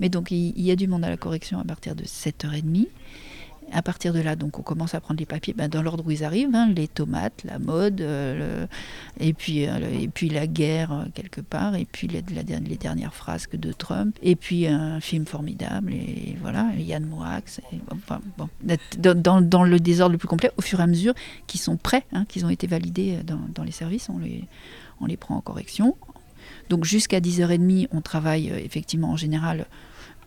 Mais 0.00 0.08
donc, 0.08 0.30
il, 0.30 0.54
il 0.56 0.62
y 0.62 0.70
a 0.70 0.76
du 0.76 0.88
monde 0.88 1.04
à 1.04 1.10
la 1.10 1.18
correction 1.18 1.58
à 1.60 1.64
partir 1.64 1.94
de 1.94 2.04
7h30. 2.04 2.86
À 3.72 3.82
partir 3.82 4.12
de 4.12 4.20
là, 4.20 4.34
donc, 4.34 4.58
on 4.58 4.62
commence 4.62 4.94
à 4.94 5.00
prendre 5.00 5.20
les 5.20 5.26
papiers 5.26 5.52
ben, 5.52 5.68
dans 5.68 5.82
l'ordre 5.82 6.04
où 6.06 6.10
ils 6.10 6.24
arrivent, 6.24 6.54
hein, 6.54 6.70
les 6.74 6.88
tomates, 6.88 7.44
la 7.44 7.58
mode, 7.58 8.00
euh, 8.00 8.66
et, 9.20 9.34
puis, 9.34 9.66
euh, 9.66 9.78
et 10.00 10.08
puis 10.08 10.30
la 10.30 10.46
guerre 10.46 10.92
euh, 10.92 11.04
quelque 11.12 11.40
part, 11.40 11.74
et 11.74 11.84
puis 11.84 12.08
les, 12.08 12.22
la 12.34 12.42
les 12.42 12.76
dernières 12.76 13.14
frasques 13.14 13.56
de 13.56 13.72
Trump, 13.72 14.16
et 14.22 14.36
puis 14.36 14.66
un 14.66 15.00
film 15.00 15.26
formidable, 15.26 15.92
et 15.92 16.36
voilà, 16.40 16.70
Yann 16.78 17.04
Moix, 17.04 17.40
dans, 18.96 19.64
le 19.64 19.80
désordre 19.80 20.12
le 20.12 20.18
plus 20.18 20.28
complet, 20.28 20.50
au 20.56 20.62
fur 20.62 20.80
et 20.80 20.82
à 20.82 20.86
mesure 20.86 21.14
qu'ils 21.46 21.60
sont 21.60 21.76
prêts, 21.76 22.04
hein, 22.12 22.24
qu'ils 22.26 22.46
ont 22.46 22.50
été 22.50 22.66
validés 22.66 23.18
dans, 23.24 23.64
les 23.64 23.72
services, 23.72 24.08
on 24.08 24.18
les, 24.18 24.44
on 25.00 25.06
les 25.06 25.16
prend 25.16 25.36
en 25.36 25.40
correction. 25.40 25.96
Donc 26.70 26.84
jusqu'à 26.84 27.20
10h30, 27.20 27.88
on 27.92 28.00
travaille 28.00 28.48
effectivement 28.48 29.10
en 29.10 29.16
général 29.16 29.66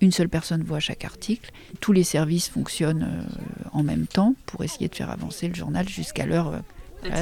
une 0.02 0.12
seule 0.12 0.30
personne 0.30 0.64
voit 0.64 0.80
chaque 0.80 1.06
article. 1.06 1.52
Tous 1.80 1.94
les 1.94 2.04
services 2.04 2.50
fonctionnent 2.50 3.04
euh, 3.04 3.68
en 3.72 3.84
même 3.84 4.08
temps 4.08 4.36
pour 4.46 4.64
essayer 4.64 4.88
de 4.88 4.96
faire 4.96 5.10
avancer 5.12 5.48
le 5.48 5.56
journal 5.56 5.88
jusqu'à 5.88 6.26
l'heure 6.26 6.48
euh, 6.50 6.60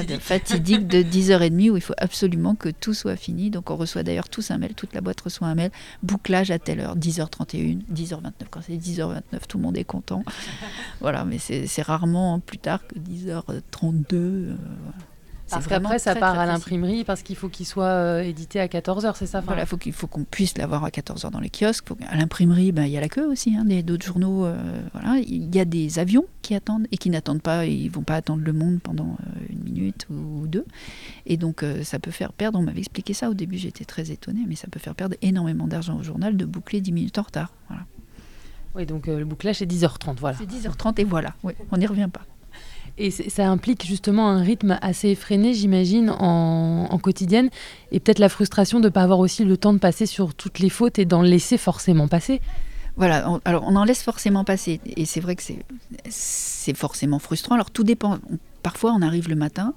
de- 0.04 0.18
fatidique 0.18 0.86
de 0.88 1.02
10h30 1.02 1.70
où 1.70 1.76
il 1.76 1.82
faut 1.82 1.94
absolument 1.96 2.54
que 2.54 2.68
tout 2.68 2.92
soit 2.94 3.16
fini. 3.16 3.50
Donc 3.50 3.70
on 3.70 3.76
reçoit 3.76 4.02
d'ailleurs 4.02 4.28
tous 4.28 4.50
un 4.50 4.58
mail, 4.58 4.74
toute 4.74 4.94
la 4.94 5.00
boîte 5.00 5.20
reçoit 5.22 5.48
un 5.48 5.54
mail, 5.54 5.70
bouclage 6.02 6.50
à 6.50 6.58
telle 6.58 6.80
heure, 6.80 6.96
10h31, 6.96 7.80
10h29. 7.92 8.30
Quand 8.50 8.60
c'est 8.66 8.74
10h29, 8.76 9.22
tout 9.48 9.56
le 9.58 9.62
monde 9.62 9.76
est 9.78 9.84
content. 9.84 10.22
voilà, 11.00 11.24
mais 11.24 11.38
c'est 11.38 11.66
c'est 11.66 11.82
rarement 11.82 12.40
plus 12.40 12.58
tard 12.58 12.80
que 12.86 12.94
10h32. 12.98 14.14
euh, 14.14 14.56
voilà. 14.82 14.98
C'est 15.50 15.56
Parce 15.56 15.66
qu'après, 15.66 15.98
ça 15.98 16.14
part 16.14 16.38
à 16.38 16.46
l'imprimerie 16.46 17.02
parce 17.02 17.22
qu'il 17.22 17.34
faut 17.34 17.48
qu'il 17.48 17.66
soit 17.66 17.84
euh, 17.86 18.22
édité 18.22 18.60
à 18.60 18.68
14h, 18.68 19.14
c'est 19.16 19.26
ça 19.26 19.40
Voilà, 19.40 19.66
faut 19.66 19.76
qu'il 19.76 19.92
faut 19.92 20.06
qu'on 20.06 20.22
puisse 20.22 20.56
l'avoir 20.56 20.84
à 20.84 20.90
14h 20.90 21.30
dans 21.32 21.40
les 21.40 21.50
kiosques. 21.50 21.88
Faut 21.88 21.96
à 22.08 22.16
l'imprimerie, 22.16 22.70
ben, 22.70 22.84
il 22.84 22.92
y 22.92 22.96
a 22.96 23.00
la 23.00 23.08
queue 23.08 23.26
aussi, 23.26 23.56
hein, 23.56 23.64
des- 23.64 23.82
d'autres 23.82 24.06
journaux. 24.06 24.44
euh, 24.46 24.80
voilà. 24.92 25.18
Il 25.26 25.52
y 25.52 25.58
a 25.58 25.64
des 25.64 25.98
avions 25.98 26.24
qui 26.42 26.54
attendent 26.54 26.86
et 26.92 26.96
qui 26.98 27.10
n'attendent 27.10 27.42
pas, 27.42 27.66
ils 27.66 27.88
vont 27.90 28.04
pas 28.04 28.14
attendre 28.14 28.42
le 28.44 28.52
monde 28.52 28.78
pendant 28.80 29.16
euh, 29.26 29.40
une 29.50 29.64
minute 29.64 30.06
ou, 30.08 30.42
ou 30.42 30.46
deux. 30.46 30.64
Et 31.26 31.36
donc, 31.36 31.64
ça 31.82 31.98
peut 31.98 32.12
faire 32.12 32.32
perdre, 32.32 32.58
on 32.58 32.62
m'avait 32.62 32.78
expliqué 32.78 33.12
ça 33.12 33.28
au 33.28 33.34
début, 33.34 33.58
j'étais 33.58 33.84
très 33.84 34.10
étonnée, 34.12 34.44
mais 34.48 34.54
ça 34.54 34.68
peut 34.68 34.78
faire 34.80 34.94
perdre 34.94 35.16
énormément 35.20 35.66
d'argent 35.66 35.98
au 35.98 36.02
journal 36.04 36.36
de 36.36 36.44
boucler 36.44 36.80
10 36.80 36.92
minutes 36.92 37.18
en 37.18 37.22
retard. 37.22 37.52
Voilà. 37.68 37.82
Oui, 38.76 38.86
donc 38.86 39.08
le 39.08 39.24
bouclage, 39.24 39.56
c'est 39.56 39.66
10h30, 39.66 40.16
voilà. 40.20 40.38
C'est 40.38 40.46
10h30 40.48 41.00
et 41.00 41.04
voilà, 41.04 41.34
Ouais, 41.42 41.56
on 41.72 41.76
n'y 41.76 41.86
revient 41.86 42.08
pas. 42.12 42.20
Et 42.98 43.10
ça 43.10 43.48
implique 43.48 43.86
justement 43.86 44.28
un 44.28 44.42
rythme 44.42 44.78
assez 44.82 45.08
effréné, 45.08 45.54
j'imagine, 45.54 46.10
en, 46.10 46.86
en 46.90 46.98
quotidienne, 46.98 47.48
et 47.92 48.00
peut-être 48.00 48.18
la 48.18 48.28
frustration 48.28 48.78
de 48.78 48.84
ne 48.84 48.90
pas 48.90 49.02
avoir 49.02 49.18
aussi 49.20 49.44
le 49.44 49.56
temps 49.56 49.72
de 49.72 49.78
passer 49.78 50.04
sur 50.04 50.34
toutes 50.34 50.58
les 50.58 50.68
fautes 50.68 50.98
et 50.98 51.06
d'en 51.06 51.22
laisser 51.22 51.56
forcément 51.56 52.08
passer. 52.08 52.40
Voilà, 52.96 53.30
on- 53.30 53.40
alors 53.46 53.64
on 53.66 53.76
en 53.76 53.84
laisse 53.84 54.02
forcément 54.02 54.44
passer. 54.44 54.80
Et 54.96 55.06
c'est 55.06 55.20
vrai 55.20 55.34
que 55.36 55.42
c'est- 55.42 56.74
forcément 56.74 57.18
frustrant. 57.18 57.54
Alors 57.54 57.70
tout 57.70 57.84
dépend. 57.84 58.18
Parfois, 58.62 58.92
on 58.92 59.00
arrive 59.00 59.28
le 59.30 59.34
matin, 59.36 59.72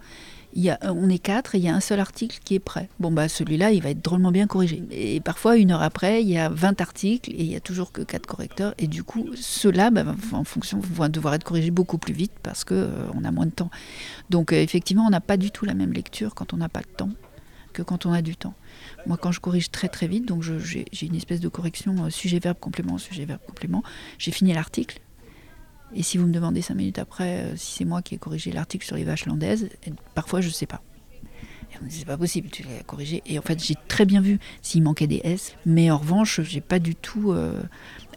on 0.83 1.09
est 1.09 1.19
quatre 1.19 1.55
et 1.55 1.57
il 1.57 1.63
y 1.63 1.69
a 1.69 1.75
un 1.75 1.79
seul 1.79 1.99
article 1.99 2.39
qui 2.43 2.55
est 2.55 2.59
prêt. 2.59 2.89
Bon, 2.99 3.11
bah 3.11 3.27
celui-là, 3.27 3.71
il 3.71 3.81
va 3.81 3.89
être 3.89 4.03
drôlement 4.03 4.31
bien 4.31 4.47
corrigé. 4.47 4.83
Et 4.91 5.19
parfois, 5.19 5.57
une 5.57 5.71
heure 5.71 5.81
après, 5.81 6.21
il 6.21 6.29
y 6.29 6.37
a 6.37 6.49
20 6.49 6.81
articles 6.81 7.31
et 7.31 7.43
il 7.43 7.51
y 7.51 7.55
a 7.55 7.59
toujours 7.59 7.91
que 7.91 8.01
quatre 8.01 8.25
correcteurs. 8.25 8.73
Et 8.77 8.87
du 8.87 9.03
coup, 9.03 9.29
ceux-là, 9.35 9.91
bah, 9.91 10.05
en 10.31 10.43
fonction, 10.43 10.79
vont 10.79 11.09
devoir 11.09 11.33
être 11.33 11.43
corrigés 11.43 11.71
beaucoup 11.71 11.97
plus 11.97 12.13
vite 12.13 12.33
parce 12.43 12.63
qu'on 12.63 12.89
on 13.13 13.23
a 13.23 13.31
moins 13.31 13.45
de 13.45 13.51
temps. 13.51 13.71
Donc, 14.29 14.53
euh, 14.53 14.61
effectivement, 14.61 15.05
on 15.05 15.09
n'a 15.09 15.21
pas 15.21 15.37
du 15.37 15.51
tout 15.51 15.65
la 15.65 15.73
même 15.73 15.93
lecture 15.93 16.35
quand 16.35 16.53
on 16.53 16.57
n'a 16.57 16.69
pas 16.69 16.81
de 16.81 16.95
temps 16.95 17.09
que 17.73 17.81
quand 17.81 18.05
on 18.05 18.13
a 18.13 18.21
du 18.21 18.35
temps. 18.35 18.53
Moi, 19.07 19.17
quand 19.17 19.31
je 19.31 19.39
corrige 19.39 19.71
très 19.71 19.89
très 19.89 20.07
vite, 20.07 20.25
donc 20.25 20.43
j'ai 20.43 20.85
une 21.01 21.15
espèce 21.15 21.39
de 21.39 21.49
correction 21.49 22.05
euh, 22.05 22.09
sujet-verbe 22.09 22.57
complément, 22.59 22.97
sujet-verbe 22.97 23.41
complément, 23.45 23.83
j'ai 24.19 24.31
fini 24.31 24.53
l'article. 24.53 25.01
Et 25.95 26.03
si 26.03 26.17
vous 26.17 26.25
me 26.25 26.33
demandez 26.33 26.61
cinq 26.61 26.75
minutes 26.75 26.99
après 26.99 27.39
euh, 27.39 27.55
si 27.55 27.77
c'est 27.77 27.85
moi 27.85 28.01
qui 28.01 28.15
ai 28.15 28.17
corrigé 28.17 28.51
l'article 28.51 28.85
sur 28.85 28.95
les 28.95 29.03
vaches 29.03 29.25
landaises, 29.25 29.69
parfois 30.15 30.41
je 30.41 30.47
ne 30.47 30.53
sais 30.53 30.65
pas. 30.65 30.81
C'est 31.89 32.05
pas 32.05 32.17
possible, 32.17 32.49
tu 32.49 32.63
l'as 32.63 32.83
corrigé. 32.83 33.23
Et 33.25 33.39
en 33.39 33.41
fait, 33.41 33.61
j'ai 33.63 33.75
très 33.87 34.05
bien 34.05 34.21
vu 34.21 34.39
s'il 34.61 34.83
manquait 34.83 35.07
des 35.07 35.21
S, 35.23 35.55
mais 35.65 35.89
en 35.89 35.97
revanche, 35.97 36.39
j'ai 36.41 36.61
pas 36.61 36.79
du 36.79 36.95
tout 36.95 37.31
euh, 37.31 37.61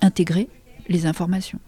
intégré 0.03 0.49
les 0.89 1.07
informations. 1.07 1.59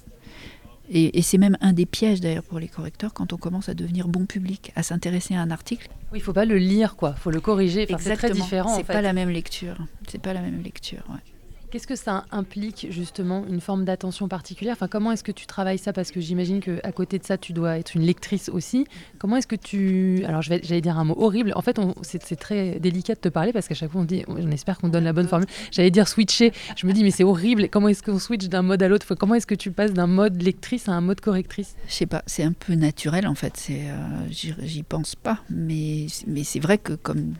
Et, 0.91 1.19
et 1.19 1.23
c'est 1.23 1.39
même 1.39 1.57
un 1.61 1.73
des 1.73 1.87
pièges 1.87 2.21
d'ailleurs 2.21 2.45
pour 2.45 2.59
les 2.59 2.69
correcteurs 2.69 3.13
quand 3.13 3.33
on 3.33 3.37
commence 3.37 3.69
à 3.69 3.75
devenir 3.75 4.07
bon 4.09 4.27
public, 4.27 4.73
à 4.77 4.83
s'intéresser 4.83 5.35
à 5.35 5.41
un 5.41 5.51
article. 5.51 5.89
Oui, 6.13 6.19
il 6.19 6.23
faut 6.23 6.33
pas 6.33 6.45
le 6.45 6.57
lire, 6.57 6.97
quoi. 6.97 7.15
faut 7.15 7.31
le 7.31 7.41
corriger. 7.41 7.87
Enfin, 7.91 7.99
c'est 7.99 8.17
très 8.17 8.31
différent. 8.31 8.69
C'est 8.75 8.83
en 8.83 8.85
fait. 8.85 8.93
pas 8.93 9.03
la 9.03 9.13
même 9.13 9.31
lecture. 9.31 9.77
C'est 10.09 10.21
pas 10.21 10.33
la 10.33 10.41
même 10.41 10.63
lecture. 10.63 11.05
ouais. 11.09 11.38
Qu'est-ce 11.71 11.87
que 11.87 11.97
ça 11.97 12.25
implique 12.33 12.87
justement 12.91 13.45
une 13.47 13.61
forme 13.61 13.85
d'attention 13.85 14.27
particulière? 14.27 14.73
Enfin, 14.73 14.89
comment 14.89 15.13
est-ce 15.13 15.23
que 15.23 15.33
tu 15.33 15.45
travailles 15.45 15.77
ça? 15.77 15.93
Parce 15.93 16.11
que 16.11 16.21
j'imagine 16.21 16.61
que 16.61 16.81
à 16.83 16.93
côté 16.93 17.19
de 17.19 17.25
ça, 17.25 17.37
tu 17.37 17.53
dois 17.53 17.79
être 17.79 17.95
une 17.95 18.03
lectrice 18.03 18.49
aussi. 18.49 18.87
Comment 19.19 19.37
est-ce 19.37 19.47
que 19.47 19.57
tu 19.57 20.25
Alors, 20.27 20.41
j'allais 20.41 20.81
dire 20.81 20.99
un 20.99 21.05
mot 21.05 21.15
horrible. 21.19 21.53
En 21.57 21.61
fait, 21.61 21.79
c'est 22.03 22.37
très 22.37 22.81
délicat 22.81 23.15
de 23.17 23.21
te 23.21 23.29
parler 23.29 23.53
parce 23.53 23.69
qu'à 23.69 23.75
chaque 23.75 23.91
fois, 23.91 24.01
on 24.01 24.05
dit, 24.05 24.25
on 24.29 24.51
espère 24.51 24.79
qu'on 24.79 24.89
donne 24.89 25.05
la 25.05 25.13
bonne 25.13 25.29
formule. 25.29 25.49
J'allais 25.71 25.91
dire 25.91 26.09
switcher. 26.09 26.53
Je 26.77 26.87
me 26.87 26.93
dis, 26.93 27.05
mais 27.05 27.11
c'est 27.11 27.25
horrible. 27.25 27.69
Comment 27.69 27.89
est-ce 27.89 28.03
qu'on 28.03 28.19
switch 28.19 28.47
d'un 28.47 28.63
mode 28.63 28.83
à 28.83 28.89
l'autre? 28.89 29.15
Comment 29.15 29.35
est-ce 29.35 29.47
que 29.47 29.55
tu 29.55 29.71
passes 29.71 29.93
d'un 29.93 30.07
mode 30.07 30.41
lectrice 30.41 30.89
à 30.89 30.93
un 30.93 31.03
mode 31.03 31.21
correctrice? 31.21 31.77
Je 31.87 31.93
sais 31.93 32.07
pas, 32.07 32.23
c'est 32.27 32.45
un 32.45 32.53
peu 32.53 32.75
naturel 32.75 33.27
en 33.27 33.35
fait. 33.35 33.57
C'est, 33.57 33.83
euh, 33.91 34.27
j'y 34.31 34.83
pense 34.83 35.15
pas, 35.17 35.41
mais 35.51 36.07
mais 36.27 36.45
c'est 36.45 36.61
vrai 36.61 36.79
que 36.79 36.95
comme 36.95 37.35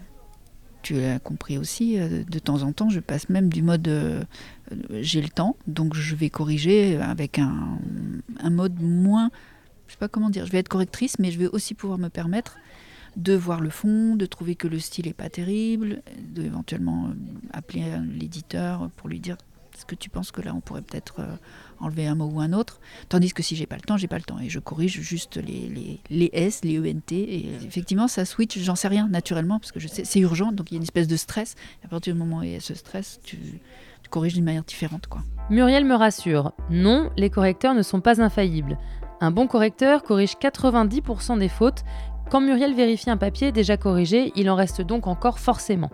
tu 0.83 0.95
l'as 0.95 1.19
compris 1.19 1.59
aussi, 1.59 1.99
euh, 1.99 2.23
de 2.25 2.39
temps 2.39 2.63
en 2.63 2.73
temps, 2.73 2.89
je 2.89 3.01
passe 3.01 3.29
même 3.29 3.49
du 3.49 3.63
mode 3.63 3.89
euh, 3.89 4.23
j'ai 5.01 5.21
le 5.21 5.29
temps, 5.29 5.57
donc 5.67 5.95
je 5.95 6.15
vais 6.15 6.31
corriger 6.31 6.97
avec 6.97 7.39
un, 7.39 7.79
mode 8.51 8.81
moins, 8.81 9.31
je 9.87 9.93
sais 9.93 9.99
pas 9.99 10.09
comment 10.09 10.31
dire. 10.31 10.47
Je 10.47 10.53
vais 10.53 10.59
être 10.59 10.69
correctrice, 10.69 11.19
mais 11.19 11.31
je 11.31 11.39
vais 11.39 11.49
aussi 11.49 11.75
pouvoir 11.75 11.99
me 11.99 12.09
permettre 12.09 12.57
de 13.17 13.35
voir 13.35 13.61
le 13.61 13.71
fond, 13.71 14.15
de 14.15 14.27
trouver 14.27 14.55
que 14.55 14.69
le 14.69 14.79
style 14.79 15.09
est 15.09 15.15
pas 15.15 15.31
terrible, 15.31 16.03
de 16.23 16.43
éventuellement 16.43 17.07
euh, 17.09 17.15
appeler 17.53 17.85
l'éditeur 18.13 18.91
pour 18.97 19.09
lui 19.09 19.21
dire 19.21 19.37
est-ce 19.79 19.87
que 19.87 19.95
tu 19.95 20.11
penses 20.11 20.33
que 20.33 20.41
là 20.41 20.53
on 20.57 20.61
pourrait 20.61 20.83
peut-être 20.83 21.21
euh, 21.21 21.37
enlever 21.79 22.09
un 22.09 22.17
mot 22.17 22.27
ou 22.27 22.41
un 22.41 22.53
autre? 22.53 22.81
Tandis 23.09 23.33
que 23.33 23.45
si 23.45 23.55
j'ai 23.55 23.67
pas 23.67 23.77
le 23.77 23.83
temps, 23.83 23.97
j'ai 23.97 24.09
pas 24.09 24.17
le 24.17 24.25
temps. 24.25 24.41
Et 24.41 24.49
je 24.49 24.59
corrige 24.59 25.01
juste 25.01 25.37
les, 25.37 25.69
les, 25.69 26.01
les 26.11 26.31
S, 26.33 26.65
les 26.65 26.81
ENT. 26.81 27.13
Et 27.13 27.47
effectivement, 27.65 28.09
ça 28.09 28.25
switch, 28.25 28.59
j'en 28.59 28.75
sais 28.75 28.89
rien 28.89 29.07
naturellement, 29.07 29.61
parce 29.61 29.71
que 29.71 29.79
je 29.79 29.87
sais, 29.87 30.05
c'est 30.05 30.19
urgent, 30.19 30.51
donc 30.51 30.73
il 30.73 30.75
y 30.75 30.77
a 30.77 30.79
une 30.79 30.83
espèce 30.83 31.07
de 31.07 31.17
stress. 31.17 31.55
À 31.85 31.89
partir 31.89 32.13
du 32.13 32.19
moment 32.19 32.39
où 32.39 32.43
il 32.43 32.51
y 32.51 32.57
a 32.57 32.61
ce 32.61 32.75
stress, 32.75 33.21
tu, 33.23 33.37
tu 33.37 34.11
corriges 34.11 34.35
d'une 34.35 34.45
manière 34.45 34.65
différente. 34.65 35.07
Quoi. 35.07 35.23
Muriel 35.49 35.85
me 35.85 35.95
rassure. 35.95 36.53
Non, 36.71 37.11
les 37.17 37.31
correcteurs 37.31 37.75
ne 37.75 37.83
sont 37.83 38.01
pas 38.01 38.21
infaillibles. 38.21 38.79
Un 39.21 39.31
bon 39.31 39.47
correcteur 39.47 40.03
corrige 40.03 40.35
90% 40.41 41.39
des 41.39 41.49
fautes. 41.49 41.83
Quand 42.31 42.43
Muriel 42.43 42.75
vérifie 42.75 43.09
un 43.09 43.17
papier 43.17 43.53
déjà 43.53 43.79
corrigé, 43.79 44.33
il 44.37 44.51
en 44.51 44.55
reste 44.55 44.83
donc 44.83 45.07
encore 45.07 45.39
forcément. 45.39 45.91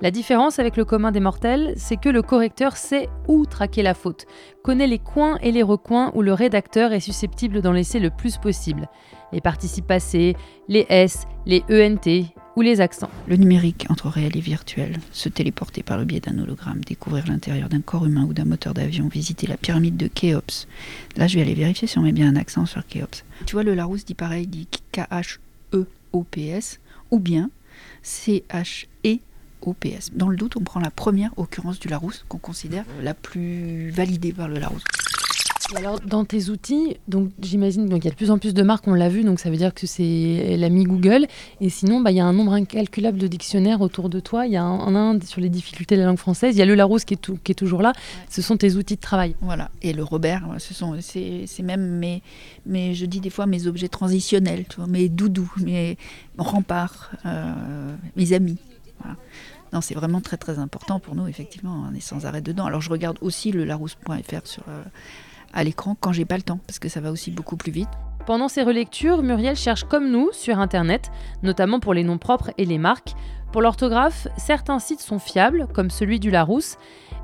La 0.00 0.10
différence 0.10 0.58
avec 0.58 0.74
le 0.78 0.86
commun 0.86 1.12
des 1.12 1.20
mortels, 1.20 1.74
c'est 1.76 1.98
que 1.98 2.08
le 2.08 2.22
correcteur 2.22 2.78
sait 2.78 3.10
où 3.28 3.44
traquer 3.44 3.82
la 3.82 3.92
faute, 3.92 4.24
connaît 4.62 4.86
les 4.86 4.98
coins 4.98 5.36
et 5.42 5.52
les 5.52 5.62
recoins 5.62 6.12
où 6.14 6.22
le 6.22 6.32
rédacteur 6.32 6.94
est 6.94 7.00
susceptible 7.00 7.60
d'en 7.60 7.72
laisser 7.72 7.98
le 7.98 8.08
plus 8.08 8.38
possible. 8.38 8.88
Les 9.32 9.42
participes 9.42 9.86
passés, 9.86 10.34
les 10.68 10.86
S, 10.88 11.26
les 11.44 11.62
ENT 11.70 12.32
ou 12.56 12.62
les 12.62 12.80
accents. 12.80 13.10
Le 13.26 13.36
numérique 13.36 13.84
entre 13.90 14.08
réel 14.08 14.34
et 14.34 14.40
virtuel, 14.40 14.98
se 15.12 15.28
téléporter 15.28 15.82
par 15.82 15.98
le 15.98 16.06
biais 16.06 16.20
d'un 16.20 16.38
hologramme, 16.38 16.80
découvrir 16.80 17.26
l'intérieur 17.26 17.68
d'un 17.68 17.82
corps 17.82 18.06
humain 18.06 18.24
ou 18.26 18.32
d'un 18.32 18.46
moteur 18.46 18.72
d'avion, 18.72 19.08
visiter 19.08 19.46
la 19.46 19.58
pyramide 19.58 19.98
de 19.98 20.06
Khéops. 20.06 20.66
Là, 21.18 21.26
je 21.26 21.36
vais 21.36 21.42
aller 21.42 21.54
vérifier 21.54 21.86
si 21.86 21.98
on 21.98 22.02
met 22.02 22.12
bien 22.12 22.30
un 22.30 22.36
accent 22.36 22.64
sur 22.64 22.86
Khéops. 22.86 23.24
Tu 23.44 23.56
vois, 23.56 23.62
le 23.62 23.74
Larousse 23.74 24.06
dit 24.06 24.14
pareil, 24.14 24.44
il 24.44 24.48
dit 24.48 24.68
K-H-E-O-P-S, 25.72 26.80
ou 27.10 27.18
bien 27.18 27.50
C-H-E-O-P-S. 28.02 28.50
Dans 30.14 30.28
le 30.28 30.36
doute, 30.36 30.56
on 30.56 30.60
prend 30.62 30.80
la 30.80 30.90
première 30.90 31.38
occurrence 31.38 31.78
du 31.78 31.88
Larousse, 31.88 32.24
qu'on 32.28 32.38
considère 32.38 32.84
la 33.02 33.14
plus 33.14 33.90
validée 33.90 34.32
par 34.32 34.48
le 34.48 34.58
Larousse. 34.58 34.84
Et 35.72 35.78
alors, 35.78 35.98
dans 36.00 36.24
tes 36.24 36.48
outils, 36.48 36.96
donc 37.08 37.30
j'imagine 37.42 37.86
donc 37.88 38.02
il 38.02 38.04
y 38.04 38.08
a 38.08 38.12
de 38.12 38.16
plus 38.16 38.30
en 38.30 38.38
plus 38.38 38.54
de 38.54 38.62
marques, 38.62 38.86
on 38.86 38.94
l'a 38.94 39.08
vu, 39.08 39.24
donc 39.24 39.40
ça 39.40 39.50
veut 39.50 39.56
dire 39.56 39.74
que 39.74 39.86
c'est 39.86 40.56
l'ami 40.56 40.84
Google. 40.84 41.26
Et 41.60 41.70
sinon, 41.70 42.00
bah, 42.00 42.12
il 42.12 42.16
y 42.16 42.20
a 42.20 42.24
un 42.24 42.32
nombre 42.32 42.52
incalculable 42.52 43.18
de 43.18 43.26
dictionnaires 43.26 43.80
autour 43.80 44.08
de 44.08 44.20
toi. 44.20 44.46
Il 44.46 44.52
y 44.52 44.56
a 44.56 44.62
un, 44.62 44.94
un 44.94 45.20
sur 45.22 45.40
les 45.40 45.48
difficultés 45.48 45.96
de 45.96 46.02
la 46.02 46.06
langue 46.06 46.18
française. 46.18 46.54
Il 46.54 46.58
y 46.60 46.62
a 46.62 46.66
le 46.66 46.76
Larousse 46.76 47.04
qui 47.04 47.14
est, 47.14 47.16
tout- 47.16 47.38
qui 47.42 47.50
est 47.50 47.56
toujours 47.56 47.82
là. 47.82 47.92
Ce 48.30 48.42
sont 48.42 48.56
tes 48.56 48.76
outils 48.76 48.94
de 48.94 49.00
travail. 49.00 49.34
Voilà. 49.40 49.70
Et 49.82 49.92
le 49.92 50.04
Robert, 50.04 50.42
voilà, 50.44 50.60
ce 50.60 50.72
sont, 50.72 50.94
c'est, 51.00 51.44
c'est 51.46 51.64
même 51.64 51.98
mes, 51.98 52.22
mes, 52.64 52.94
je 52.94 53.04
dis 53.04 53.18
des 53.20 53.30
fois 53.30 53.46
mes 53.46 53.66
objets 53.66 53.88
transitionnels, 53.88 54.66
tu 54.70 54.76
vois, 54.76 54.86
mes 54.86 55.08
doudous, 55.08 55.52
mes 55.64 55.98
remparts, 56.38 57.10
euh, 57.26 57.94
mes 58.14 58.32
amis. 58.34 58.58
Voilà. 59.00 59.16
Non, 59.72 59.80
c'est 59.80 59.94
vraiment 59.94 60.20
très 60.20 60.36
très 60.36 60.60
important 60.60 61.00
pour 61.00 61.16
nous, 61.16 61.26
effectivement. 61.26 61.86
On 61.90 61.94
est 61.94 62.00
sans 62.00 62.24
arrêt 62.24 62.40
dedans. 62.40 62.66
Alors 62.66 62.80
je 62.80 62.88
regarde 62.88 63.18
aussi 63.20 63.50
le 63.50 63.64
larousse.fr 63.64 64.46
sur 64.46 64.62
euh, 64.68 64.82
à 65.52 65.64
l'écran 65.64 65.96
quand 65.98 66.12
j'ai 66.12 66.24
pas 66.24 66.36
le 66.36 66.42
temps, 66.42 66.60
parce 66.66 66.78
que 66.78 66.88
ça 66.88 67.00
va 67.00 67.10
aussi 67.10 67.30
beaucoup 67.30 67.56
plus 67.56 67.72
vite. 67.72 67.88
Pendant 68.26 68.48
ces 68.48 68.62
relectures, 68.62 69.22
Muriel 69.22 69.54
cherche 69.56 69.84
comme 69.84 70.10
nous 70.10 70.30
sur 70.32 70.58
Internet, 70.58 71.10
notamment 71.42 71.78
pour 71.78 71.94
les 71.94 72.02
noms 72.02 72.18
propres 72.18 72.50
et 72.58 72.64
les 72.64 72.78
marques. 72.78 73.14
Pour 73.52 73.62
l'orthographe, 73.62 74.26
certains 74.36 74.80
sites 74.80 75.00
sont 75.00 75.20
fiables, 75.20 75.68
comme 75.72 75.90
celui 75.90 76.18
du 76.18 76.30
Larousse. 76.30 76.76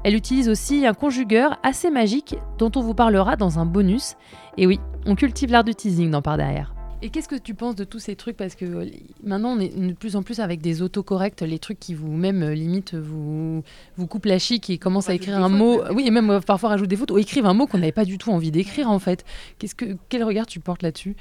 Elle 0.04 0.14
utilise 0.14 0.48
aussi 0.48 0.86
un 0.86 0.94
conjugueur 0.94 1.58
assez 1.62 1.90
magique 1.90 2.36
dont 2.58 2.70
on 2.76 2.80
vous 2.80 2.94
parlera 2.94 3.36
dans 3.36 3.58
un 3.58 3.66
bonus. 3.66 4.14
Et 4.56 4.66
oui, 4.66 4.80
on 5.04 5.16
cultive 5.16 5.50
l'art 5.50 5.64
du 5.64 5.74
teasing 5.74 6.10
dans 6.10 6.22
Par 6.22 6.36
Derrière. 6.36 6.74
Et 7.04 7.10
qu'est-ce 7.10 7.28
que 7.28 7.34
tu 7.34 7.54
penses 7.54 7.74
de 7.74 7.82
tous 7.82 7.98
ces 7.98 8.14
trucs 8.14 8.36
Parce 8.36 8.54
que 8.54 8.64
euh, 8.64 8.86
maintenant, 9.24 9.56
on 9.56 9.60
est 9.60 9.76
de 9.76 9.92
plus 9.92 10.14
en 10.14 10.22
plus 10.22 10.38
avec 10.38 10.60
des 10.60 10.82
autocorrects, 10.82 11.40
les 11.40 11.58
trucs 11.58 11.80
qui 11.80 11.94
vous, 11.94 12.12
même 12.12 12.42
euh, 12.42 12.54
limite, 12.54 12.94
vous, 12.94 13.64
vous 13.96 14.06
coupent 14.06 14.26
la 14.26 14.38
chic 14.38 14.70
et 14.70 14.78
commencent 14.78 15.08
à 15.10 15.14
écrire 15.14 15.36
un 15.38 15.48
fautes, 15.48 15.58
mot. 15.58 15.82
Oui, 15.92 16.06
et 16.06 16.10
même 16.12 16.30
euh, 16.30 16.40
parfois 16.40 16.70
rajoutent 16.70 16.88
des 16.88 16.96
fautes 16.96 17.10
ou 17.10 17.18
écrivent 17.18 17.46
un 17.46 17.54
mot 17.54 17.66
qu'on 17.66 17.78
n'avait 17.78 17.90
pas 17.90 18.04
du 18.04 18.18
tout 18.18 18.30
envie 18.30 18.52
d'écrire 18.52 18.88
en 18.88 19.00
fait. 19.00 19.24
Qu'est-ce 19.58 19.74
que, 19.74 19.96
quel 20.08 20.22
regard 20.22 20.46
tu 20.46 20.60
portes 20.60 20.82
là-dessus 20.82 21.16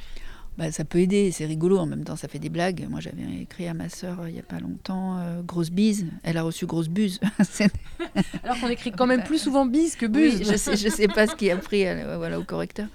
Bah, 0.60 0.72
ça 0.72 0.86
peut 0.86 1.00
aider, 1.00 1.32
c'est 1.32 1.46
rigolo. 1.48 1.80
En 1.80 1.88
même 1.88 2.04
temps, 2.04 2.16
ça 2.16 2.28
fait 2.28 2.38
des 2.38 2.50
blagues. 2.50 2.86
Moi, 2.88 3.00
j'avais 3.00 3.24
écrit 3.42 3.68
à 3.68 3.74
ma 3.74 3.90
sœur 3.90 4.28
il 4.28 4.36
y 4.36 4.40
a 4.40 4.44
pas 4.44 4.60
longtemps 4.60 5.18
euh, 5.18 5.42
grosse 5.42 5.72
bise. 5.72 6.06
Elle 6.22 6.38
a 6.38 6.44
reçu 6.44 6.68
grosse 6.68 6.90
buse. 6.90 7.20
Alors 8.44 8.60
qu'on 8.60 8.68
écrit 8.68 8.92
quand 8.92 9.08
même 9.08 9.24
plus 9.24 9.40
souvent 9.40 9.66
bise 9.66 9.96
que 9.96 10.06
Oui, 10.06 10.30
buse. 10.30 10.52
je 10.52 10.58
sais, 10.58 10.78
je 10.78 10.90
sais 10.90 11.08
pas 11.08 11.26
ce 11.26 11.36
qui 11.36 11.50
a 11.50 11.58
pris 11.58 11.88
euh, 11.88 12.18
voilà, 12.18 12.38
au 12.40 12.44
correcteur. 12.44 12.86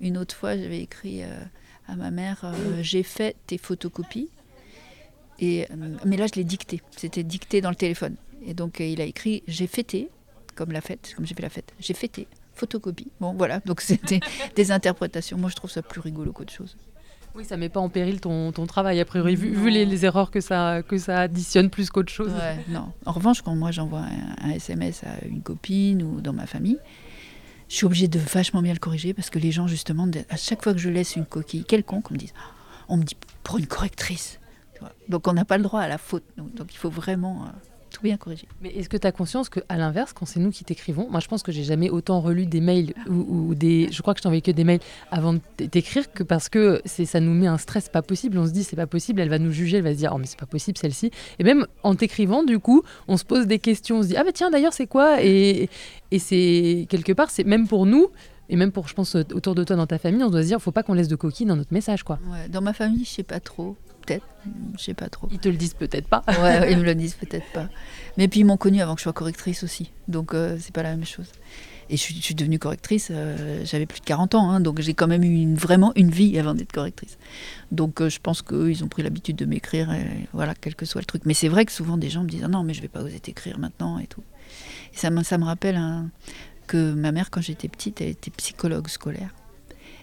Une 0.00 0.16
autre 0.16 0.36
fois, 0.36 0.56
j'avais 0.56 0.80
écrit 0.80 1.24
euh, 1.24 1.28
à 1.88 1.96
ma 1.96 2.10
mère 2.10 2.38
euh, 2.44 2.82
J'ai 2.82 3.02
fait 3.02 3.36
tes 3.46 3.58
photocopies. 3.58 4.28
Et, 5.38 5.66
euh, 5.70 5.96
mais 6.04 6.16
là, 6.16 6.26
je 6.26 6.38
l'ai 6.38 6.44
dicté. 6.44 6.82
C'était 6.96 7.22
dicté 7.22 7.60
dans 7.60 7.70
le 7.70 7.76
téléphone. 7.76 8.16
Et 8.44 8.54
donc, 8.54 8.80
euh, 8.80 8.84
il 8.84 9.00
a 9.00 9.04
écrit 9.04 9.42
J'ai 9.46 9.66
fêté, 9.66 10.08
comme 10.54 10.72
la 10.72 10.80
fête, 10.80 11.12
comme 11.16 11.26
j'ai 11.26 11.34
fait 11.34 11.42
la 11.42 11.50
fête. 11.50 11.72
J'ai 11.80 11.94
fêté, 11.94 12.26
photocopie. 12.54 13.08
Bon, 13.20 13.34
voilà. 13.34 13.60
Donc, 13.60 13.80
c'était 13.80 14.20
des 14.56 14.70
interprétations. 14.70 15.36
Moi, 15.36 15.50
je 15.50 15.56
trouve 15.56 15.70
ça 15.70 15.82
plus 15.82 16.00
rigolo 16.00 16.32
qu'autre 16.32 16.52
chose. 16.52 16.76
Oui, 17.34 17.44
ça 17.44 17.58
met 17.58 17.68
pas 17.68 17.80
en 17.80 17.90
péril 17.90 18.18
ton, 18.18 18.50
ton 18.50 18.66
travail, 18.66 18.98
a 18.98 19.04
priori, 19.04 19.36
vu, 19.36 19.68
les, 19.68 19.84
les 19.84 20.04
erreurs 20.06 20.30
que 20.30 20.40
ça, 20.40 20.82
que 20.82 20.96
ça 20.96 21.20
additionne 21.20 21.68
plus 21.68 21.90
qu'autre 21.90 22.10
chose. 22.10 22.32
Ouais, 22.32 22.56
non. 22.68 22.90
En 23.04 23.12
revanche, 23.12 23.42
quand 23.42 23.54
moi 23.54 23.72
j'envoie 23.72 24.00
un, 24.00 24.48
un 24.48 24.50
SMS 24.52 25.04
à 25.04 25.22
une 25.26 25.42
copine 25.42 26.02
ou 26.02 26.22
dans 26.22 26.32
ma 26.32 26.46
famille, 26.46 26.78
je 27.68 27.74
suis 27.74 27.86
obligée 27.86 28.08
de 28.08 28.18
vachement 28.18 28.62
bien 28.62 28.72
le 28.72 28.78
corriger 28.78 29.12
parce 29.14 29.30
que 29.30 29.38
les 29.38 29.52
gens, 29.52 29.66
justement, 29.66 30.08
à 30.30 30.36
chaque 30.36 30.62
fois 30.62 30.72
que 30.72 30.78
je 30.78 30.88
laisse 30.88 31.16
une 31.16 31.26
coquille 31.26 31.64
quelconque, 31.64 32.10
on 32.10 32.14
me 32.14 32.18
dit, 32.18 32.32
on 32.88 32.96
me 32.96 33.02
dit 33.02 33.16
pour 33.42 33.58
une 33.58 33.66
correctrice. 33.66 34.40
Donc 35.08 35.26
on 35.26 35.32
n'a 35.32 35.44
pas 35.44 35.56
le 35.56 35.64
droit 35.64 35.80
à 35.80 35.88
la 35.88 35.98
faute. 35.98 36.24
Donc 36.36 36.72
il 36.72 36.76
faut 36.76 36.90
vraiment 36.90 37.44
euh, 37.44 37.48
tout 37.96 38.02
bien 38.02 38.16
corrigé. 38.18 38.46
Mais 38.60 38.68
est-ce 38.70 38.88
que 38.90 38.96
tu 38.96 39.06
as 39.06 39.12
conscience 39.12 39.48
qu'à 39.48 39.76
l'inverse, 39.76 40.12
quand 40.12 40.26
c'est 40.26 40.40
nous 40.40 40.50
qui 40.50 40.64
t'écrivons, 40.64 41.08
moi 41.10 41.20
je 41.20 41.28
pense 41.28 41.42
que 41.42 41.50
j'ai 41.50 41.64
jamais 41.64 41.88
autant 41.88 42.20
relu 42.20 42.44
des 42.44 42.60
mails 42.60 42.92
ou, 43.08 43.54
des. 43.54 43.88
Je 43.90 44.02
crois 44.02 44.12
que 44.12 44.18
je 44.18 44.22
t'envoyais 44.22 44.42
que 44.42 44.50
des 44.50 44.64
mails 44.64 44.80
avant 45.10 45.32
de 45.32 45.40
t'écrire 45.66 46.12
que 46.12 46.22
parce 46.22 46.48
que 46.50 46.82
ça 46.84 47.20
nous 47.20 47.32
met 47.32 47.46
un 47.46 47.56
stress 47.56 47.88
pas 47.88 48.02
possible. 48.02 48.36
On 48.38 48.46
se 48.46 48.52
dit 48.52 48.64
c'est 48.64 48.76
pas 48.76 48.86
possible, 48.86 49.20
elle 49.20 49.30
va 49.30 49.38
nous 49.38 49.50
juger, 49.50 49.78
elle 49.78 49.84
va 49.84 49.92
se 49.92 49.98
dire 49.98 50.12
oh 50.14 50.18
mais 50.18 50.26
c'est 50.26 50.38
pas 50.38 50.46
possible 50.46 50.76
celle-ci. 50.76 51.10
Et 51.38 51.44
même 51.44 51.66
en 51.82 51.94
t'écrivant, 51.94 52.42
du 52.42 52.58
coup, 52.58 52.82
on 53.08 53.16
se 53.16 53.24
pose 53.24 53.46
des 53.46 53.58
questions, 53.58 53.98
on 53.98 54.02
se 54.02 54.08
dit 54.08 54.16
ah 54.16 54.24
bah 54.24 54.32
tiens 54.34 54.50
d'ailleurs 54.50 54.74
c'est 54.74 54.86
quoi? 54.86 55.22
Et, 55.22 55.70
et 56.10 56.18
c'est 56.18 56.86
quelque 56.90 57.12
part, 57.12 57.30
c'est 57.30 57.44
même 57.44 57.66
pour 57.66 57.86
nous 57.86 58.10
et 58.48 58.56
même 58.56 58.72
pour, 58.72 58.88
je 58.88 58.94
pense, 58.94 59.14
autour 59.16 59.54
de 59.54 59.64
toi 59.64 59.74
dans 59.74 59.86
ta 59.86 59.98
famille, 59.98 60.22
on 60.22 60.30
doit 60.30 60.42
se 60.42 60.46
dire, 60.46 60.60
faut 60.60 60.70
pas 60.70 60.82
qu'on 60.84 60.94
laisse 60.94 61.08
de 61.08 61.16
coquilles 61.16 61.46
dans 61.46 61.56
notre 61.56 61.72
message, 61.74 62.04
quoi. 62.04 62.20
Ouais, 62.30 62.48
dans 62.48 62.60
ma 62.60 62.72
famille, 62.72 63.04
je 63.04 63.10
sais 63.10 63.22
pas 63.24 63.40
trop. 63.40 63.76
Peut-être, 64.06 64.26
je 64.78 64.82
sais 64.82 64.94
pas 64.94 65.08
trop. 65.08 65.28
Ils 65.32 65.38
te 65.38 65.48
le 65.48 65.56
disent 65.56 65.74
peut-être 65.74 66.08
pas. 66.08 66.22
ouais, 66.28 66.72
ils 66.72 66.78
me 66.78 66.84
le 66.84 66.94
disent 66.94 67.14
peut-être 67.14 67.50
pas. 67.52 67.68
Mais 68.16 68.28
puis 68.28 68.40
ils 68.40 68.44
m'ont 68.44 68.56
connue 68.56 68.80
avant 68.80 68.94
que 68.94 69.00
je 69.00 69.04
sois 69.04 69.12
correctrice 69.12 69.62
aussi, 69.62 69.90
donc 70.08 70.32
euh, 70.32 70.56
c'est 70.60 70.74
pas 70.74 70.82
la 70.82 70.90
même 70.90 71.04
chose. 71.04 71.30
Et 71.88 71.96
je 71.96 72.02
suis, 72.02 72.34
devenue 72.34 72.58
correctrice, 72.58 73.10
euh, 73.12 73.60
j'avais 73.64 73.86
plus 73.86 74.00
de 74.00 74.04
40 74.06 74.34
ans, 74.34 74.50
hein, 74.50 74.60
donc 74.60 74.80
j'ai 74.80 74.94
quand 74.94 75.06
même 75.06 75.22
eu 75.22 75.40
une, 75.40 75.54
vraiment 75.54 75.92
une 75.94 76.10
vie 76.10 76.36
avant 76.36 76.52
d'être 76.52 76.72
correctrice. 76.72 77.16
Donc 77.70 78.00
euh, 78.00 78.08
je 78.08 78.18
pense 78.18 78.42
qu'eux, 78.42 78.70
ils 78.70 78.82
ont 78.82 78.88
pris 78.88 79.04
l'habitude 79.04 79.36
de 79.36 79.44
m'écrire, 79.44 79.94
voilà, 80.32 80.54
quel 80.54 80.74
que 80.74 80.84
soit 80.84 81.00
le 81.00 81.06
truc. 81.06 81.22
Mais 81.26 81.34
c'est 81.34 81.48
vrai 81.48 81.64
que 81.64 81.70
souvent 81.70 81.96
des 81.96 82.10
gens 82.10 82.24
me 82.24 82.28
disent 82.28 82.42
ah 82.44 82.48
non, 82.48 82.64
mais 82.64 82.74
je 82.74 82.82
vais 82.82 82.88
pas 82.88 83.02
oser 83.02 83.20
t'écrire 83.20 83.58
maintenant 83.58 83.98
et 83.98 84.06
tout. 84.06 84.22
Et 84.94 84.96
ça, 84.96 85.10
me, 85.10 85.22
ça 85.22 85.38
me 85.38 85.44
rappelle 85.44 85.76
un, 85.76 86.10
que 86.66 86.92
ma 86.92 87.12
mère, 87.12 87.30
quand 87.30 87.40
j'étais 87.40 87.68
petite, 87.68 88.00
elle 88.00 88.08
était 88.08 88.30
psychologue 88.30 88.88
scolaire. 88.88 89.30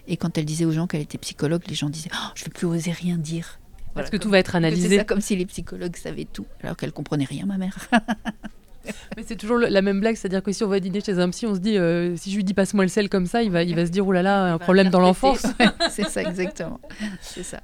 Et 0.06 0.16
quand 0.16 0.36
elle 0.36 0.44
disait 0.44 0.64
aux 0.64 0.72
gens 0.72 0.86
qu'elle 0.86 1.00
était 1.00 1.18
psychologue, 1.18 1.62
les 1.68 1.74
gens 1.74 1.88
disaient 1.88 2.10
oh, 2.12 2.28
Je 2.34 2.42
ne 2.42 2.44
vais 2.46 2.50
plus 2.52 2.66
oser 2.66 2.92
rien 2.92 3.16
dire. 3.16 3.58
Parce 3.94 4.10
que 4.10 4.16
tout 4.16 4.28
va 4.28 4.38
être 4.38 4.56
analysé. 4.56 4.88
C'est 4.88 4.96
ça, 4.98 5.04
comme 5.04 5.20
si 5.20 5.36
les 5.36 5.46
psychologues 5.46 5.96
savaient 5.96 6.26
tout, 6.30 6.46
alors 6.62 6.76
qu'elle 6.76 6.92
comprenait 6.92 7.24
rien, 7.24 7.46
ma 7.46 7.58
mère. 7.58 7.76
Mais 9.16 9.22
c'est 9.26 9.36
toujours 9.36 9.56
la 9.56 9.82
même 9.82 10.00
blague, 10.00 10.16
c'est-à-dire 10.16 10.42
que 10.42 10.52
si 10.52 10.62
on 10.62 10.68
va 10.68 10.78
dîner 10.78 11.00
chez 11.00 11.18
un 11.18 11.30
psy, 11.30 11.46
on 11.46 11.54
se 11.54 11.60
dit 11.60 11.78
euh, 11.78 12.16
si 12.16 12.30
je 12.30 12.36
lui 12.36 12.44
dis 12.44 12.52
passe-moi 12.52 12.84
le 12.84 12.90
sel 12.90 13.08
comme 13.08 13.26
ça, 13.26 13.42
il 13.42 13.50
va, 13.50 13.62
il 13.62 13.74
va 13.74 13.86
se 13.86 13.90
dire 13.90 14.06
oh 14.06 14.12
là 14.12 14.22
là, 14.22 14.52
un 14.52 14.58
problème 14.58 14.90
dans 14.90 15.00
l'enfance. 15.00 15.46
c'est 15.90 16.08
ça, 16.08 16.22
exactement. 16.22 16.80
C'est 17.22 17.44
ça. 17.44 17.60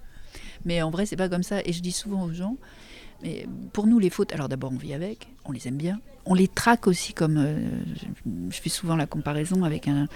Mais 0.64 0.80
en 0.82 0.90
vrai, 0.90 1.06
c'est 1.06 1.16
pas 1.16 1.28
comme 1.28 1.42
ça. 1.42 1.60
Et 1.64 1.72
je 1.72 1.82
dis 1.82 1.92
souvent 1.92 2.22
aux 2.24 2.32
gens 2.32 2.56
mais 3.22 3.46
pour 3.72 3.86
nous, 3.86 3.98
les 3.98 4.10
fautes, 4.10 4.32
alors 4.32 4.48
d'abord, 4.48 4.72
on 4.72 4.76
vit 4.76 4.94
avec, 4.94 5.28
on 5.44 5.52
les 5.52 5.68
aime 5.68 5.76
bien, 5.76 6.00
on 6.26 6.34
les 6.34 6.48
traque 6.48 6.86
aussi 6.86 7.12
comme. 7.12 7.38
Euh, 7.38 7.58
je 8.50 8.60
fais 8.60 8.68
souvent 8.68 8.96
la 8.96 9.06
comparaison 9.06 9.64
avec 9.64 9.88
un, 9.88 10.06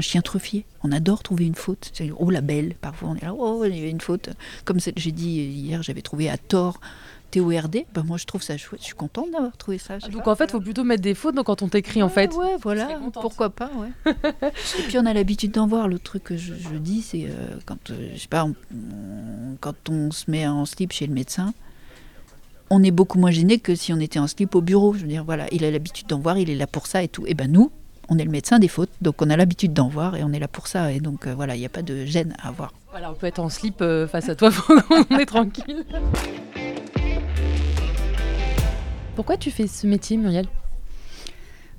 chien 0.00 0.20
truffier. 0.20 0.64
On 0.82 0.92
adore 0.92 1.22
trouver 1.22 1.46
une 1.46 1.54
faute. 1.54 1.92
Oh 2.18 2.30
la 2.30 2.40
belle, 2.40 2.74
parfois 2.80 3.10
on 3.10 3.16
est 3.16 3.22
là, 3.22 3.34
oh 3.34 3.64
il 3.64 3.78
y 3.78 3.84
a 3.84 3.88
une 3.88 4.00
faute. 4.00 4.30
Comme 4.64 4.78
j'ai 4.80 5.12
dit 5.12 5.28
hier, 5.28 5.82
j'avais 5.82 6.02
trouvé 6.02 6.28
à 6.28 6.36
tort 6.36 6.80
TORD, 7.32 7.86
ben 7.94 8.04
moi 8.04 8.18
je 8.18 8.26
trouve 8.26 8.42
ça 8.42 8.58
chouette, 8.58 8.80
je 8.80 8.86
suis 8.86 8.94
contente 8.94 9.30
d'avoir 9.30 9.56
trouvé 9.56 9.78
ça. 9.78 9.98
Donc 9.98 10.28
en 10.28 10.36
fait, 10.36 10.44
il 10.44 10.50
faut 10.50 10.60
plutôt 10.60 10.84
mettre 10.84 11.02
des 11.02 11.14
fautes 11.14 11.34
quand 11.42 11.62
on 11.62 11.68
t'écrit 11.68 12.02
en 12.02 12.10
fait. 12.10 12.32
Ouais, 12.34 12.56
voilà, 12.60 13.00
pourquoi 13.12 13.50
pas, 13.50 13.70
ouais. 13.76 14.12
Et 14.78 14.82
puis 14.82 14.98
on 14.98 15.06
a 15.06 15.14
l'habitude 15.14 15.52
d'en 15.52 15.66
voir. 15.66 15.88
L'autre 15.88 16.04
truc 16.04 16.24
que 16.24 16.36
je, 16.36 16.52
dis, 16.76 17.00
c'est 17.00 17.24
euh, 17.24 17.56
quand, 17.64 17.90
euh, 17.90 18.10
je 18.14 18.20
sais 18.20 18.28
pas, 18.28 18.46
quand 19.60 19.88
on 19.88 20.10
se 20.10 20.30
met 20.30 20.46
en 20.46 20.66
slip 20.66 20.92
chez 20.92 21.06
le 21.06 21.14
médecin, 21.14 21.54
on 22.74 22.82
est 22.82 22.90
beaucoup 22.90 23.18
moins 23.18 23.30
gêné 23.30 23.58
que 23.58 23.74
si 23.74 23.92
on 23.92 24.00
était 24.00 24.18
en 24.18 24.26
slip 24.26 24.54
au 24.54 24.62
bureau. 24.62 24.94
Je 24.94 25.00
veux 25.00 25.06
dire, 25.06 25.24
voilà, 25.24 25.46
il 25.52 25.62
a 25.62 25.70
l'habitude 25.70 26.06
d'en 26.06 26.18
voir, 26.18 26.38
il 26.38 26.48
est 26.48 26.54
là 26.54 26.66
pour 26.66 26.86
ça 26.86 27.02
et 27.02 27.08
tout. 27.08 27.24
Et 27.26 27.34
ben 27.34 27.52
nous, 27.52 27.70
on 28.08 28.16
est 28.16 28.24
le 28.24 28.30
médecin 28.30 28.58
des 28.58 28.68
fautes, 28.68 28.90
donc 29.02 29.20
on 29.20 29.28
a 29.28 29.36
l'habitude 29.36 29.74
d'en 29.74 29.88
voir 29.88 30.16
et 30.16 30.24
on 30.24 30.32
est 30.32 30.38
là 30.38 30.48
pour 30.48 30.66
ça. 30.66 30.90
Et 30.90 30.98
donc 30.98 31.26
euh, 31.26 31.34
voilà, 31.34 31.54
il 31.54 31.58
n'y 31.58 31.66
a 31.66 31.68
pas 31.68 31.82
de 31.82 32.06
gêne 32.06 32.34
à 32.42 32.48
avoir. 32.48 32.72
Voilà, 32.90 33.10
on 33.10 33.14
peut 33.14 33.26
être 33.26 33.40
en 33.40 33.50
slip 33.50 33.82
euh, 33.82 34.08
face 34.08 34.30
à 34.30 34.34
toi, 34.34 34.48
on 34.90 35.18
est 35.18 35.26
tranquille. 35.26 35.84
Pourquoi 39.16 39.36
tu 39.36 39.50
fais 39.50 39.66
ce 39.66 39.86
métier, 39.86 40.16
Muriel? 40.16 40.46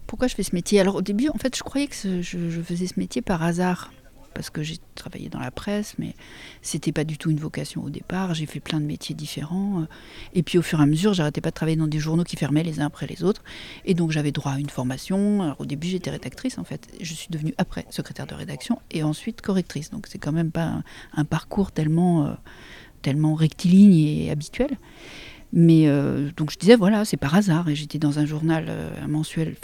Pourquoi 0.05 0.27
je 0.27 0.35
fais 0.35 0.43
ce 0.43 0.53
métier? 0.53 0.79
Alors 0.79 0.93
au 0.93 1.01
début, 1.01 1.29
en 1.29 1.39
fait, 1.39 1.57
je 1.57 1.63
croyais 1.63 1.87
que 1.87 2.21
je 2.21 2.61
faisais 2.61 2.85
ce 2.85 2.99
métier 2.99 3.23
par 3.23 3.41
hasard 3.41 3.91
parce 4.33 4.49
que 4.49 4.63
j'ai 4.63 4.77
travaillé 4.95 5.29
dans 5.29 5.39
la 5.39 5.51
presse, 5.51 5.95
mais 5.97 6.15
c'était 6.61 6.91
pas 6.91 7.03
du 7.03 7.17
tout 7.17 7.29
une 7.29 7.39
vocation 7.39 7.83
au 7.83 7.89
départ. 7.89 8.33
J'ai 8.33 8.45
fait 8.45 8.59
plein 8.59 8.79
de 8.79 8.85
métiers 8.85 9.15
différents. 9.15 9.81
Euh, 9.81 9.85
et 10.33 10.43
puis 10.43 10.57
au 10.57 10.61
fur 10.61 10.79
et 10.79 10.83
à 10.83 10.85
mesure, 10.85 11.13
j'arrêtais 11.13 11.41
pas 11.41 11.49
de 11.49 11.55
travailler 11.55 11.77
dans 11.77 11.87
des 11.87 11.99
journaux 11.99 12.23
qui 12.23 12.35
fermaient 12.35 12.63
les 12.63 12.79
uns 12.79 12.85
après 12.85 13.07
les 13.07 13.23
autres. 13.23 13.43
Et 13.85 13.93
donc 13.93 14.11
j'avais 14.11 14.31
droit 14.31 14.53
à 14.53 14.59
une 14.59 14.69
formation. 14.69 15.41
Alors 15.41 15.61
au 15.61 15.65
début, 15.65 15.87
j'étais 15.87 16.09
rédactrice 16.09 16.57
en 16.57 16.63
fait. 16.63 16.87
Je 17.01 17.13
suis 17.13 17.27
devenue 17.29 17.53
après 17.57 17.85
secrétaire 17.89 18.27
de 18.27 18.35
rédaction 18.35 18.79
et 18.91 19.03
ensuite 19.03 19.41
correctrice. 19.41 19.89
Donc 19.91 20.07
c'est 20.07 20.19
quand 20.19 20.31
même 20.31 20.51
pas 20.51 20.81
un, 21.15 21.25
parcours 21.25 21.71
tellement, 21.71 22.25
euh, 22.25 22.33
tellement 23.01 23.35
rectiligne 23.35 23.95
et 23.95 24.31
habituel. 24.31 24.77
Mais 25.51 25.87
euh, 25.87 26.31
donc 26.35 26.51
je 26.51 26.57
disais, 26.57 26.75
voilà, 26.75 27.05
c'est 27.05 27.17
par 27.17 27.35
hasard. 27.35 27.69
Et 27.69 27.75
j'étais 27.75 27.99
dans 27.99 28.19
un 28.19 28.25
journal, 28.25 28.71
un 29.01 29.07
mensuel 29.07 29.55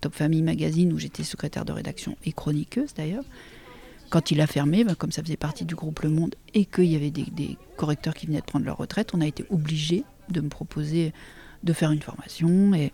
Top 0.00 0.14
Family 0.14 0.42
Magazine 0.42 0.92
où 0.92 0.98
j'étais 0.98 1.22
secrétaire 1.22 1.64
de 1.64 1.72
rédaction 1.72 2.16
et 2.24 2.32
chroniqueuse 2.32 2.94
d'ailleurs. 2.94 3.24
Quand 4.12 4.30
il 4.30 4.42
a 4.42 4.46
fermé, 4.46 4.84
ben, 4.84 4.94
comme 4.94 5.10
ça 5.10 5.22
faisait 5.22 5.38
partie 5.38 5.64
du 5.64 5.74
groupe 5.74 6.00
Le 6.00 6.10
Monde 6.10 6.34
et 6.52 6.66
qu'il 6.66 6.84
y 6.84 6.96
avait 6.96 7.10
des, 7.10 7.56
correcteurs 7.78 8.12
qui 8.12 8.26
venaient 8.26 8.42
de 8.42 8.44
prendre 8.44 8.66
leur 8.66 8.76
retraite, 8.76 9.12
on 9.14 9.22
a 9.22 9.26
été 9.26 9.46
obligé 9.48 10.04
de 10.28 10.42
me 10.42 10.50
proposer 10.50 11.14
de 11.62 11.72
faire 11.72 11.90
une 11.90 12.02
formation 12.02 12.74
et, 12.74 12.92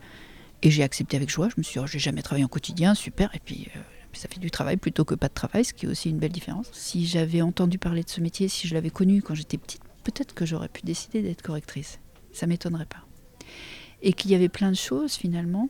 j'ai 0.63 0.85
accepté 0.85 1.17
avec 1.17 1.29
joie. 1.29 1.49
Je 1.49 1.55
me 1.59 1.65
suis 1.65 1.73
dit, 1.73 1.79
oh, 1.81 1.89
j'ai 1.89 1.99
jamais 1.99 2.23
travaillé 2.23 2.45
en 2.45 2.49
quotidien, 2.49 2.95
super. 2.95 3.35
Et 3.35 3.41
puis, 3.41 3.67
euh, 3.75 3.81
ça 4.13 4.29
fait 4.29 4.39
du 4.39 4.53
travail 4.53 4.77
plutôt 4.77 5.05
que 5.05 5.17
pas 5.17 5.27
de 5.27 5.35
travail, 5.35 5.65
ce 5.65 5.75
qui 5.75 5.87
est 5.87 5.89
aussi 5.89 6.09
une 6.09 6.19
belle 6.19 6.31
différence. 6.31 6.69
Si 6.73 7.05
j'avais 7.05 7.43
entendu 7.43 7.79
parler 7.79 8.05
de 8.05 8.09
ce 8.11 8.21
métier, 8.21 8.47
si 8.47 8.69
je 8.69 8.75
l'avais 8.75 8.91
connu 8.91 9.21
quand 9.21 9.35
j'étais 9.35 9.59
petite, 9.59 9.83
peut-être 10.05 10.35
que 10.35 10.47
j'aurais 10.47 10.69
pu 10.69 10.83
décider 10.83 11.21
d'être 11.23 11.43
correctrice. 11.43 11.99
Ça 12.33 12.47
m'étonnerait 12.47 12.87
pas. 12.87 13.05
Et 14.03 14.13
qu'il 14.13 14.31
y 14.31 14.37
avait 14.37 14.49
plein 14.49 14.71
de 14.71 14.77
choses 14.77 15.15
finalement. 15.15 15.69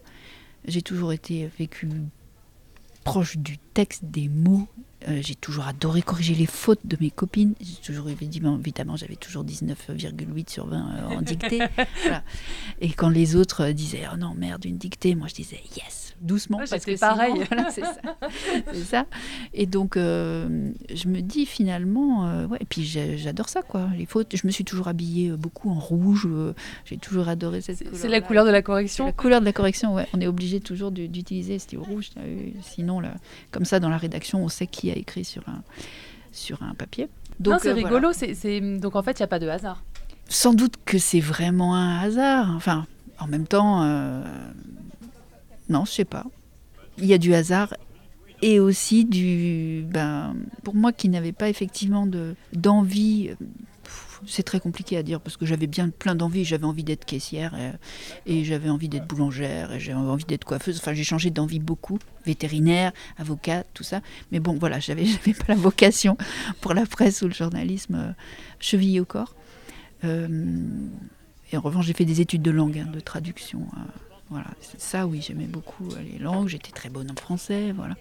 J'ai 0.66 0.82
toujours 0.82 1.14
été 1.14 1.48
vécue 1.58 1.88
proche 3.08 3.36
du 3.36 3.58
texte, 3.58 4.04
des 4.04 4.28
mots, 4.28 4.68
euh, 5.06 5.20
j'ai 5.22 5.36
toujours 5.36 5.66
adoré 5.66 6.02
corriger 6.02 6.34
les 6.34 6.46
fautes 6.46 6.80
de 6.84 6.96
mes 7.00 7.10
copines. 7.10 7.54
J'ai 7.60 7.76
toujours 7.76 8.08
évidemment, 8.08 8.96
j'avais 8.96 9.16
toujours 9.16 9.44
19,8 9.44 10.50
sur 10.50 10.66
20 10.66 10.76
euh, 10.76 11.16
en 11.16 11.22
dictée. 11.22 11.60
Et 12.80 12.90
quand 12.90 13.08
les 13.08 13.36
autres 13.36 13.66
euh, 13.66 13.72
disaient 13.72 14.04
oh 14.12 14.16
non 14.16 14.34
merde 14.34 14.64
une 14.64 14.76
dictée, 14.76 15.14
moi 15.14 15.28
je 15.28 15.34
disais 15.34 15.60
yes 15.76 16.07
doucement 16.20 16.58
parce 16.58 16.84
que 16.84 16.98
pareil. 16.98 17.34
c'est 17.70 18.84
ça. 18.84 19.06
Et 19.54 19.66
donc 19.66 19.96
je 19.96 21.08
me 21.08 21.20
dis 21.20 21.46
finalement 21.46 22.46
ouais. 22.46 22.58
Et 22.60 22.64
puis 22.64 22.84
j'adore 22.84 23.48
ça 23.48 23.62
quoi. 23.62 23.88
Les 23.96 24.06
fautes. 24.06 24.34
Je 24.34 24.46
me 24.46 24.52
suis 24.52 24.64
toujours 24.64 24.88
habillée 24.88 25.30
beaucoup 25.30 25.70
en 25.70 25.78
rouge. 25.78 26.28
j'ai 26.84 26.96
toujours 26.96 27.28
adoré 27.28 27.60
cette. 27.60 27.94
C'est 27.94 28.08
la 28.08 28.20
couleur 28.20 28.44
de 28.44 28.50
la 28.50 28.62
correction. 28.62 29.06
La 29.06 29.12
couleur 29.12 29.40
de 29.40 29.44
la 29.44 29.52
correction. 29.52 29.94
Ouais. 29.94 30.06
On 30.14 30.20
est 30.20 30.26
obligé 30.26 30.60
toujours 30.60 30.90
d'utiliser 30.90 31.58
ce 31.58 31.76
rouge. 31.76 32.10
Sinon 32.62 33.00
là, 33.00 33.14
comme 33.50 33.64
ça 33.64 33.80
dans 33.80 33.90
la 33.90 33.98
rédaction 33.98 34.42
on 34.42 34.48
sait 34.48 34.66
qui 34.66 34.90
a 34.90 34.94
écrit 34.96 35.24
sur 35.24 35.48
un, 35.48 35.62
sur 36.32 36.62
un 36.62 36.74
papier. 36.74 37.08
Donc, 37.40 37.60
c'est 37.62 37.70
euh, 37.70 37.74
rigolo. 37.74 38.12
c'est 38.12 38.60
Donc 38.78 38.96
en 38.96 39.02
fait, 39.02 39.18
il 39.18 39.22
n'y 39.22 39.24
a 39.24 39.28
pas 39.28 39.38
de 39.38 39.48
hasard. 39.48 39.82
Sans 40.28 40.52
doute 40.52 40.74
que 40.84 40.98
c'est 40.98 41.20
vraiment 41.20 41.74
un 41.74 41.98
hasard. 41.98 42.52
Enfin, 42.54 42.86
en 43.18 43.26
même 43.26 43.46
temps, 43.46 43.82
euh, 43.82 44.22
non, 45.68 45.84
je 45.84 45.92
sais 45.92 46.04
pas. 46.04 46.26
Il 46.98 47.06
y 47.06 47.14
a 47.14 47.18
du 47.18 47.34
hasard 47.34 47.74
et 48.42 48.60
aussi 48.60 49.04
du. 49.04 49.84
Ben, 49.88 50.34
pour 50.64 50.74
moi 50.74 50.92
qui 50.92 51.08
n'avais 51.08 51.32
pas 51.32 51.48
effectivement 51.48 52.08
d'envie 52.52 53.30
c'est 54.26 54.42
très 54.42 54.60
compliqué 54.60 54.96
à 54.96 55.02
dire 55.02 55.20
parce 55.20 55.36
que 55.36 55.46
j'avais 55.46 55.66
bien 55.66 55.88
plein 55.90 56.14
d'envie. 56.14 56.44
J'avais 56.44 56.64
envie 56.64 56.84
d'être 56.84 57.04
caissière 57.04 57.54
et, 58.26 58.44
j'avais 58.44 58.70
envie 58.70 58.88
d'être 58.88 59.06
boulangère 59.06 59.72
et 59.72 59.80
j'avais 59.80 59.98
envie 59.98 60.24
d'être 60.24 60.44
coiffeuse. 60.44 60.78
Enfin, 60.78 60.94
j'ai 60.94 61.04
changé 61.04 61.30
d'envie 61.30 61.60
beaucoup. 61.60 61.98
Vétérinaire, 62.24 62.92
avocat, 63.16 63.64
tout 63.74 63.84
ça. 63.84 64.00
Mais 64.32 64.40
bon, 64.40 64.56
voilà, 64.58 64.80
j'avais, 64.80 65.04
j'avais 65.06 65.34
pas 65.34 65.46
la 65.48 65.54
vocation 65.54 66.16
pour 66.60 66.74
la 66.74 66.86
presse 66.86 67.22
ou 67.22 67.28
le 67.28 67.34
journalisme 67.34 67.94
euh, 67.94 68.12
chevillé 68.60 69.00
au 69.00 69.04
corps. 69.04 69.34
Euh, 70.04 70.28
et 71.52 71.56
en 71.56 71.60
revanche, 71.60 71.86
j'ai 71.86 71.94
fait 71.94 72.04
des 72.04 72.20
études 72.20 72.42
de 72.42 72.50
langue, 72.50 72.78
hein, 72.78 72.90
de 72.92 73.00
traduction. 73.00 73.60
Euh, 73.60 74.07
voilà, 74.30 74.46
ça, 74.76 75.06
oui, 75.06 75.22
j'aimais 75.26 75.46
beaucoup 75.46 75.88
les 76.12 76.18
langues. 76.18 76.48
J'étais 76.48 76.72
très 76.72 76.90
bonne 76.90 77.10
en 77.10 77.14
français, 77.14 77.72
voilà. 77.72 77.94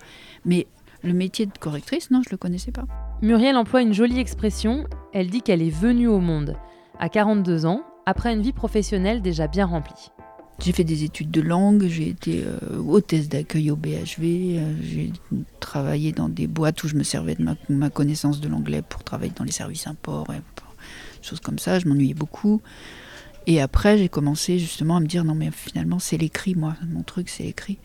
Mais 0.46 0.68
le 1.04 1.14
métier 1.14 1.46
de 1.46 1.58
correctrice, 1.58 2.12
non, 2.12 2.22
je 2.24 2.30
ne 2.30 2.32
le 2.32 2.38
connaissais 2.38 2.72
pas. 2.72 2.86
Muriel 3.22 3.56
emploie 3.56 3.82
une 3.82 3.94
jolie 3.94 4.20
expression. 4.20 4.86
Elle 5.14 5.30
dit 5.30 5.42
qu'elle 5.42 5.62
est 5.62 5.70
venue 5.70 6.08
au 6.08 6.20
monde 6.20 6.58
à 7.00 7.10
42 7.10 7.66
ans, 7.66 7.84
après 8.06 8.34
une 8.34 8.42
vie 8.42 8.54
professionnelle 8.54 9.22
déjà 9.22 9.48
bien 9.48 9.66
remplie. 9.66 10.12
J'ai 10.60 10.72
fait 10.72 10.84
des 10.84 11.04
études 11.04 11.30
de 11.30 11.42
langue, 11.42 11.86
j'ai 11.86 12.10
été 12.10 12.44
euh, 12.44 12.78
hôtesse 12.80 13.30
d'accueil 13.30 13.70
au 13.70 13.76
BHV, 13.76 14.58
euh, 14.58 14.74
j'ai 14.82 15.14
travaillé 15.60 16.12
dans 16.14 16.30
des 16.30 16.48
boîtes 16.48 16.84
où 16.84 16.88
je 16.88 16.96
me 16.96 17.04
servais 17.04 17.36
de 17.36 17.46
ma, 17.70 17.90
connaissance 17.92 18.42
de 18.42 18.48
l'anglais 18.48 18.82
pour 18.82 19.04
travailler 19.04 19.34
dans 19.36 19.44
les 19.44 19.52
services 19.52 19.86
import, 19.86 20.26
et 20.34 20.42
choses 21.22 21.42
comme 21.42 21.60
ça, 21.60 21.78
je 21.78 21.88
m'ennuyais 21.88 22.16
beaucoup. 22.16 22.62
Et 23.48 23.62
après, 23.62 23.98
j'ai 23.98 24.10
commencé 24.10 24.60
justement 24.60 24.98
à 24.98 25.00
me 25.00 25.08
dire 25.08 25.24
non 25.24 25.34
mais 25.34 25.52
finalement 25.52 26.00
c'est 26.00 26.18
l'écrit, 26.18 26.54
moi, 26.54 26.76
mon 26.86 27.02
truc 27.02 27.30
c'est 27.30 27.44
l'écrit. 27.44 27.80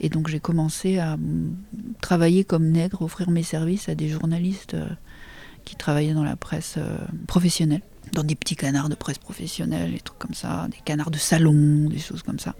Et 0.00 0.10
donc 0.10 0.28
j'ai 0.28 0.38
commencé 0.38 0.98
à 0.98 1.16
travailler 2.02 2.44
comme 2.44 2.68
nègre, 2.68 3.00
offrir 3.00 3.30
mes 3.30 3.42
services 3.42 3.88
à 3.88 3.94
des 3.94 4.10
journalistes 4.10 4.74
euh, 4.74 4.86
qui 5.64 5.76
travaillaient 5.76 6.12
dans 6.12 6.24
la 6.24 6.36
presse 6.36 6.74
euh, 6.76 6.98
professionnelle. 7.26 7.80
dans 8.12 8.22
des 8.22 8.34
petits 8.34 8.54
canards 8.54 8.90
de 8.90 8.94
presse 8.94 9.18
professionnelle, 9.18 9.92
des 9.92 10.00
trucs 10.00 10.18
comme 10.18 10.34
ça, 10.34 10.68
des 10.70 10.78
canards 10.84 11.10
de 11.10 11.18
salon, 11.18 11.88
des 11.88 11.98
choses 11.98 12.22
comme 12.22 12.38
ça. 12.38 12.54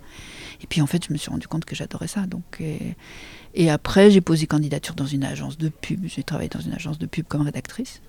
Et 0.62 0.66
puis 0.66 0.80
en 0.80 0.86
fait, 0.86 1.06
je 1.06 1.12
me 1.12 1.18
suis 1.18 1.30
rendu 1.30 1.48
compte 1.48 1.66
que 1.66 1.76
j'adorais 1.76 2.08
ça. 2.08 2.26
Donc, 2.26 2.62
et, 3.54 3.70
après, 3.70 4.10
j'ai 4.10 4.20
posé 4.20 4.46
candidature 4.46 4.94
dans 4.94 5.06
une 5.06 5.24
agence 5.24 5.56
de 5.56 5.68
pub. 5.68 6.06
J'ai 6.06 6.22
travaillé 6.22 6.48
dans 6.48 6.60
une 6.60 6.72
agence 6.72 6.98
de 6.98 7.06
pub 7.06 7.26
comme 7.26 7.42
rédactrice. 7.42 8.00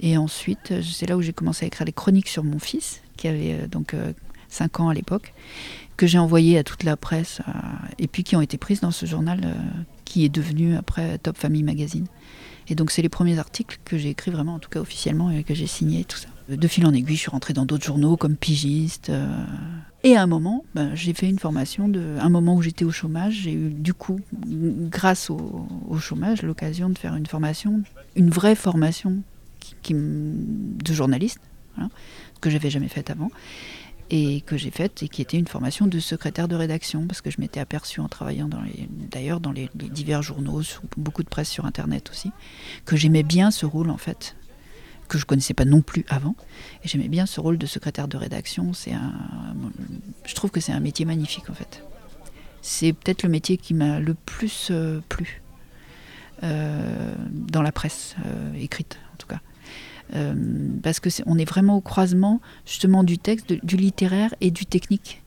Et 0.00 0.16
ensuite, 0.16 0.72
c'est 0.82 1.06
là 1.06 1.16
où 1.16 1.22
j'ai 1.22 1.32
commencé 1.32 1.64
à 1.64 1.68
écrire 1.68 1.84
les 1.84 1.92
chroniques 1.92 2.28
sur 2.28 2.44
mon 2.44 2.58
fils, 2.58 3.02
qui 3.18 3.28
avait 3.28 3.52
euh, 3.52 3.66
donc 3.66 3.94
5 4.48 4.80
ans 4.80 4.88
à 4.88 4.94
l'époque, 4.94 5.34
que 5.98 6.06
j'ai 6.06 6.18
envoyé 6.18 6.56
à 6.56 6.64
toute 6.64 6.84
la 6.84 6.96
presse, 6.96 7.40
euh, 7.46 7.52
et 7.98 8.06
puis 8.06 8.24
qui 8.24 8.36
ont 8.36 8.40
été 8.40 8.56
prises 8.56 8.80
dans 8.80 8.90
ce 8.90 9.04
journal 9.04 9.54
qui 10.06 10.24
est 10.24 10.30
devenu 10.30 10.76
après 10.76 11.18
Top 11.18 11.36
Family 11.36 11.62
Magazine. 11.62 12.06
Et 12.68 12.74
donc 12.74 12.90
c'est 12.90 13.02
les 13.02 13.08
premiers 13.08 13.38
articles 13.38 13.78
que 13.84 13.98
j'ai 13.98 14.10
écrits 14.10 14.30
vraiment, 14.30 14.54
en 14.54 14.58
tout 14.58 14.70
cas 14.70 14.80
officiellement, 14.80 15.30
et 15.30 15.42
que 15.42 15.54
j'ai 15.54 15.66
signés, 15.66 16.04
tout 16.04 16.16
ça. 16.16 16.28
De 16.48 16.68
fil 16.68 16.86
en 16.86 16.94
aiguille, 16.94 17.16
je 17.16 17.22
suis 17.22 17.30
rentrée 17.30 17.52
dans 17.52 17.66
d'autres 17.66 17.84
journaux 17.84 18.16
comme 18.16 18.36
pigiste. 18.36 19.12
et 20.02 20.16
à 20.16 20.22
un 20.22 20.26
moment, 20.26 20.64
ben, 20.74 20.94
j'ai 20.94 21.12
fait 21.12 21.28
une 21.28 21.38
formation 21.38 21.88
de, 21.88 22.16
un 22.20 22.28
moment 22.30 22.54
où 22.54 22.62
j'étais 22.62 22.86
au 22.86 22.90
chômage, 22.90 23.34
j'ai 23.42 23.52
eu 23.52 23.70
du 23.70 23.92
coup, 23.92 24.20
grâce 24.34 25.28
au, 25.28 25.66
au 25.88 25.98
chômage, 25.98 26.42
l'occasion 26.42 26.88
de 26.88 26.96
faire 26.96 27.16
une 27.16 27.26
formation, 27.26 27.82
une 28.16 28.30
vraie 28.30 28.54
formation 28.54 29.22
qui, 29.82 29.94
de 29.94 30.92
journaliste, 30.92 31.40
voilà, 31.78 31.90
que 32.40 32.50
j'avais 32.50 32.70
jamais 32.70 32.88
faite 32.88 33.10
avant, 33.10 33.30
et 34.10 34.40
que 34.42 34.56
j'ai 34.56 34.70
faite, 34.70 35.02
et 35.02 35.08
qui 35.08 35.22
était 35.22 35.38
une 35.38 35.46
formation 35.46 35.86
de 35.86 35.98
secrétaire 36.00 36.48
de 36.48 36.56
rédaction, 36.56 37.06
parce 37.06 37.20
que 37.20 37.30
je 37.30 37.40
m'étais 37.40 37.60
aperçue 37.60 38.00
en 38.00 38.08
travaillant 38.08 38.48
d'ailleurs 39.10 39.40
dans 39.40 39.52
les, 39.52 39.70
divers 39.74 40.22
journaux, 40.22 40.62
beaucoup 40.96 41.22
de 41.22 41.28
presse 41.28 41.50
sur 41.50 41.66
Internet 41.66 42.10
aussi, 42.10 42.32
que 42.84 42.96
j'aimais 42.96 43.22
bien 43.22 43.50
ce 43.50 43.66
rôle 43.66 43.90
en 43.90 43.98
fait, 43.98 44.36
que 45.08 45.18
je 45.18 45.24
connaissais 45.24 45.54
pas 45.54 45.64
non 45.64 45.82
plus 45.82 46.04
avant, 46.08 46.36
et 46.84 46.88
j'aimais 46.88 47.08
bien 47.08 47.26
ce 47.26 47.40
rôle 47.40 47.58
de 47.58 47.66
secrétaire 47.66 48.08
de 48.08 48.16
rédaction. 48.16 48.72
C'est 48.72 48.92
un, 48.92 49.12
je 50.24 50.34
trouve 50.34 50.50
que 50.50 50.60
c'est 50.60 50.72
un 50.72 50.80
métier 50.80 51.04
magnifique 51.04 51.50
en 51.50 51.54
fait. 51.54 51.82
C'est 52.62 52.92
peut-être 52.92 53.22
le 53.22 53.28
métier 53.28 53.56
qui 53.56 53.72
m'a 53.72 54.00
le 54.00 54.14
plus 54.14 54.68
euh, 54.70 55.00
plu 55.08 55.42
euh, 56.42 57.14
dans 57.30 57.62
la 57.62 57.72
presse 57.72 58.16
euh, 58.26 58.54
écrite 58.54 58.98
en 59.12 59.16
tout 59.16 59.26
cas. 59.26 59.40
Euh, 60.14 60.34
parce 60.82 61.00
que 61.00 61.08
est, 61.08 61.22
on 61.26 61.38
est 61.38 61.44
vraiment 61.44 61.76
au 61.76 61.80
croisement 61.80 62.40
justement 62.64 63.04
du 63.04 63.18
texte, 63.18 63.52
du 63.64 63.76
littéraire 63.76 64.34
et 64.40 64.50
du 64.50 64.66
technique. 64.66 65.22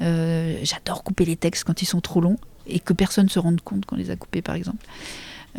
Euh, 0.00 0.58
j'adore 0.62 1.02
couper 1.02 1.24
les 1.24 1.36
textes 1.36 1.64
quand 1.64 1.82
ils 1.82 1.86
sont 1.86 2.00
trop 2.00 2.20
longs 2.20 2.38
et 2.66 2.78
que 2.80 2.92
personne 2.92 3.28
se 3.28 3.38
rende 3.38 3.60
compte 3.60 3.84
qu'on 3.84 3.96
les 3.96 4.10
a 4.10 4.16
coupés, 4.16 4.42
par 4.42 4.54
exemple. 4.54 4.84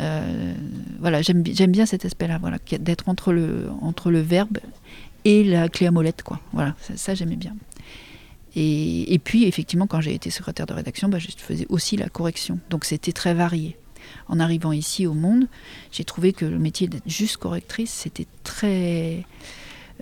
Euh, 0.00 0.54
voilà, 0.98 1.22
j'aime 1.22 1.42
bien 1.42 1.86
cet 1.86 2.04
aspect-là, 2.04 2.38
voilà, 2.38 2.58
d'être 2.80 3.08
entre 3.08 3.32
le, 3.32 4.20
verbe 4.20 4.58
et 5.24 5.44
la 5.44 5.68
clé 5.68 5.86
à 5.86 5.90
molette, 5.90 6.22
quoi. 6.22 6.40
Voilà, 6.52 6.74
ça, 6.96 7.14
j'aimais 7.14 7.36
bien. 7.36 7.54
Et, 8.56 9.12
et, 9.12 9.18
puis, 9.18 9.44
effectivement, 9.44 9.86
quand 9.86 10.00
j'ai 10.00 10.14
été 10.14 10.30
secrétaire 10.30 10.66
de 10.66 10.72
rédaction, 10.72 11.08
bah, 11.08 11.18
je 11.18 11.28
faisais 11.36 11.66
aussi 11.68 11.96
la 11.96 12.08
correction. 12.08 12.58
Donc, 12.70 12.84
c'était 12.84 13.12
très 13.12 13.34
varié 13.34 13.76
en 14.28 14.40
arrivant 14.40 14.72
ici 14.72 15.06
au 15.06 15.14
monde, 15.14 15.46
j'ai 15.92 16.04
trouvé 16.04 16.32
que 16.32 16.44
le 16.44 16.58
métier 16.58 16.88
d'être 16.88 17.08
juste 17.08 17.36
correctrice, 17.36 17.90
c'était 17.90 18.26
très. 18.42 19.24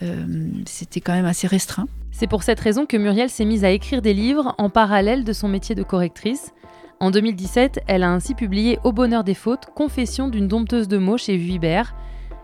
Euh, 0.03 0.27
c'était 0.67 1.01
quand 1.01 1.13
même 1.13 1.27
assez 1.27 1.47
restreint. 1.47 1.87
C'est 2.13 2.27
pour 2.27 2.43
cette 2.43 2.61
raison 2.61 2.87
que 2.87 2.97
Muriel 2.97 3.31
s'est 3.31 3.45
mise 3.45 3.65
à 3.65 3.71
écrire 3.71 4.03
des 4.03 4.15
livres 4.15 4.55
en 4.59 4.71
parallèle 4.71 5.25
de 5.25 5.33
son 5.33 5.49
métier 5.49 5.75
de 5.75 5.83
correctrice. 5.83 6.53
En 7.01 7.11
2017, 7.11 7.81
elle 7.89 8.05
a 8.05 8.11
ainsi 8.11 8.35
publié 8.35 8.79
Au 8.85 8.93
bonheur 8.93 9.25
des 9.25 9.35
fautes, 9.35 9.67
Confession 9.75 10.29
d'une 10.29 10.47
dompteuse 10.47 10.89
de 10.89 10.99
mots 10.99 11.17
chez 11.17 11.37
Vuibert. 11.37 11.95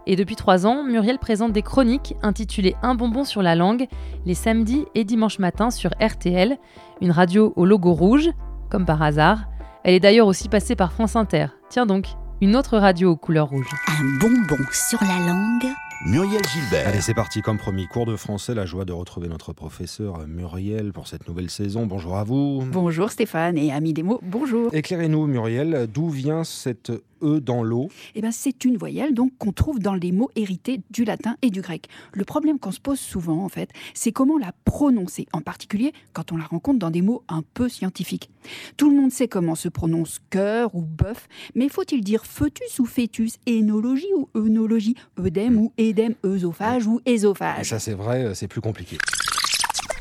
Et 0.06 0.16
depuis 0.16 0.36
trois 0.36 0.66
ans, 0.66 0.82
Muriel 0.84 1.18
présente 1.18 1.52
des 1.52 1.62
chroniques 1.62 2.16
intitulées 2.22 2.74
Un 2.82 2.94
bonbon 2.94 3.24
sur 3.24 3.42
la 3.42 3.54
langue, 3.54 3.86
les 4.24 4.34
samedis 4.34 4.86
et 4.94 5.04
dimanches 5.04 5.38
matins 5.38 5.70
sur 5.70 5.90
RTL, 6.00 6.56
une 7.02 7.10
radio 7.10 7.52
au 7.56 7.66
logo 7.66 7.92
rouge, 7.92 8.30
comme 8.70 8.86
par 8.86 9.02
hasard. 9.02 9.44
Elle 9.84 9.94
est 9.94 10.00
d'ailleurs 10.00 10.26
aussi 10.26 10.48
passée 10.48 10.74
par 10.74 10.92
France 10.92 11.14
Inter. 11.14 11.57
Tiens 11.70 11.84
donc, 11.84 12.06
une 12.40 12.56
autre 12.56 12.78
radio 12.78 13.10
aux 13.10 13.16
couleurs 13.16 13.50
rouges. 13.50 13.68
Un 13.88 14.18
bonbon 14.18 14.56
sur 14.72 14.98
la 15.02 15.18
langue. 15.26 15.70
Muriel 16.06 16.40
Gilbert. 16.46 16.88
Allez, 16.88 17.02
c'est 17.02 17.12
parti. 17.12 17.42
Comme 17.42 17.58
promis, 17.58 17.86
cours 17.88 18.06
de 18.06 18.16
français. 18.16 18.54
La 18.54 18.64
joie 18.64 18.86
de 18.86 18.92
retrouver 18.94 19.28
notre 19.28 19.52
professeur 19.52 20.26
Muriel 20.26 20.94
pour 20.94 21.08
cette 21.08 21.28
nouvelle 21.28 21.50
saison. 21.50 21.84
Bonjour 21.84 22.16
à 22.16 22.24
vous. 22.24 22.64
Bonjour 22.72 23.10
Stéphane 23.10 23.58
et 23.58 23.70
amis 23.70 23.92
des 23.92 24.02
mots, 24.02 24.20
bonjour. 24.22 24.72
Éclairez-nous, 24.72 25.26
Muriel, 25.26 25.88
d'où 25.92 26.08
vient 26.08 26.42
cette 26.42 26.90
E 27.22 27.40
dans 27.40 27.62
l'eau 27.62 27.88
Eh 28.14 28.20
ben, 28.20 28.32
c'est 28.32 28.64
une 28.64 28.76
voyelle 28.76 29.14
donc 29.14 29.32
qu'on 29.38 29.52
trouve 29.52 29.78
dans 29.78 29.94
les 29.94 30.12
mots 30.12 30.30
hérités 30.36 30.80
du 30.90 31.04
latin 31.04 31.36
et 31.42 31.50
du 31.50 31.60
grec. 31.60 31.86
Le 32.12 32.24
problème 32.24 32.58
qu'on 32.58 32.72
se 32.72 32.80
pose 32.80 32.98
souvent, 32.98 33.44
en 33.44 33.48
fait, 33.48 33.70
c'est 33.94 34.12
comment 34.12 34.38
la 34.38 34.52
prononcer, 34.64 35.26
en 35.32 35.40
particulier 35.40 35.92
quand 36.12 36.32
on 36.32 36.36
la 36.36 36.44
rencontre 36.44 36.78
dans 36.78 36.90
des 36.90 37.02
mots 37.02 37.22
un 37.28 37.42
peu 37.54 37.68
scientifiques. 37.68 38.30
Tout 38.76 38.90
le 38.90 38.96
monde 38.96 39.12
sait 39.12 39.28
comment 39.28 39.54
se 39.54 39.68
prononce 39.68 40.20
cœur 40.30 40.74
ou 40.74 40.82
bœuf, 40.82 41.28
mais 41.54 41.68
faut-il 41.68 42.02
dire 42.02 42.24
fœtus 42.24 42.78
ou 42.78 42.86
fœtus, 42.86 43.38
énologie 43.46 44.12
ou 44.16 44.28
œnologie, 44.34 44.94
œdème 45.18 45.58
ou 45.58 45.72
édème, 45.78 46.14
œsophage 46.24 46.86
ou 46.86 47.00
ésophage? 47.06 47.68
Ça, 47.68 47.78
c'est 47.78 47.94
vrai, 47.94 48.34
c'est 48.34 48.48
plus 48.48 48.60
compliqué. 48.60 48.98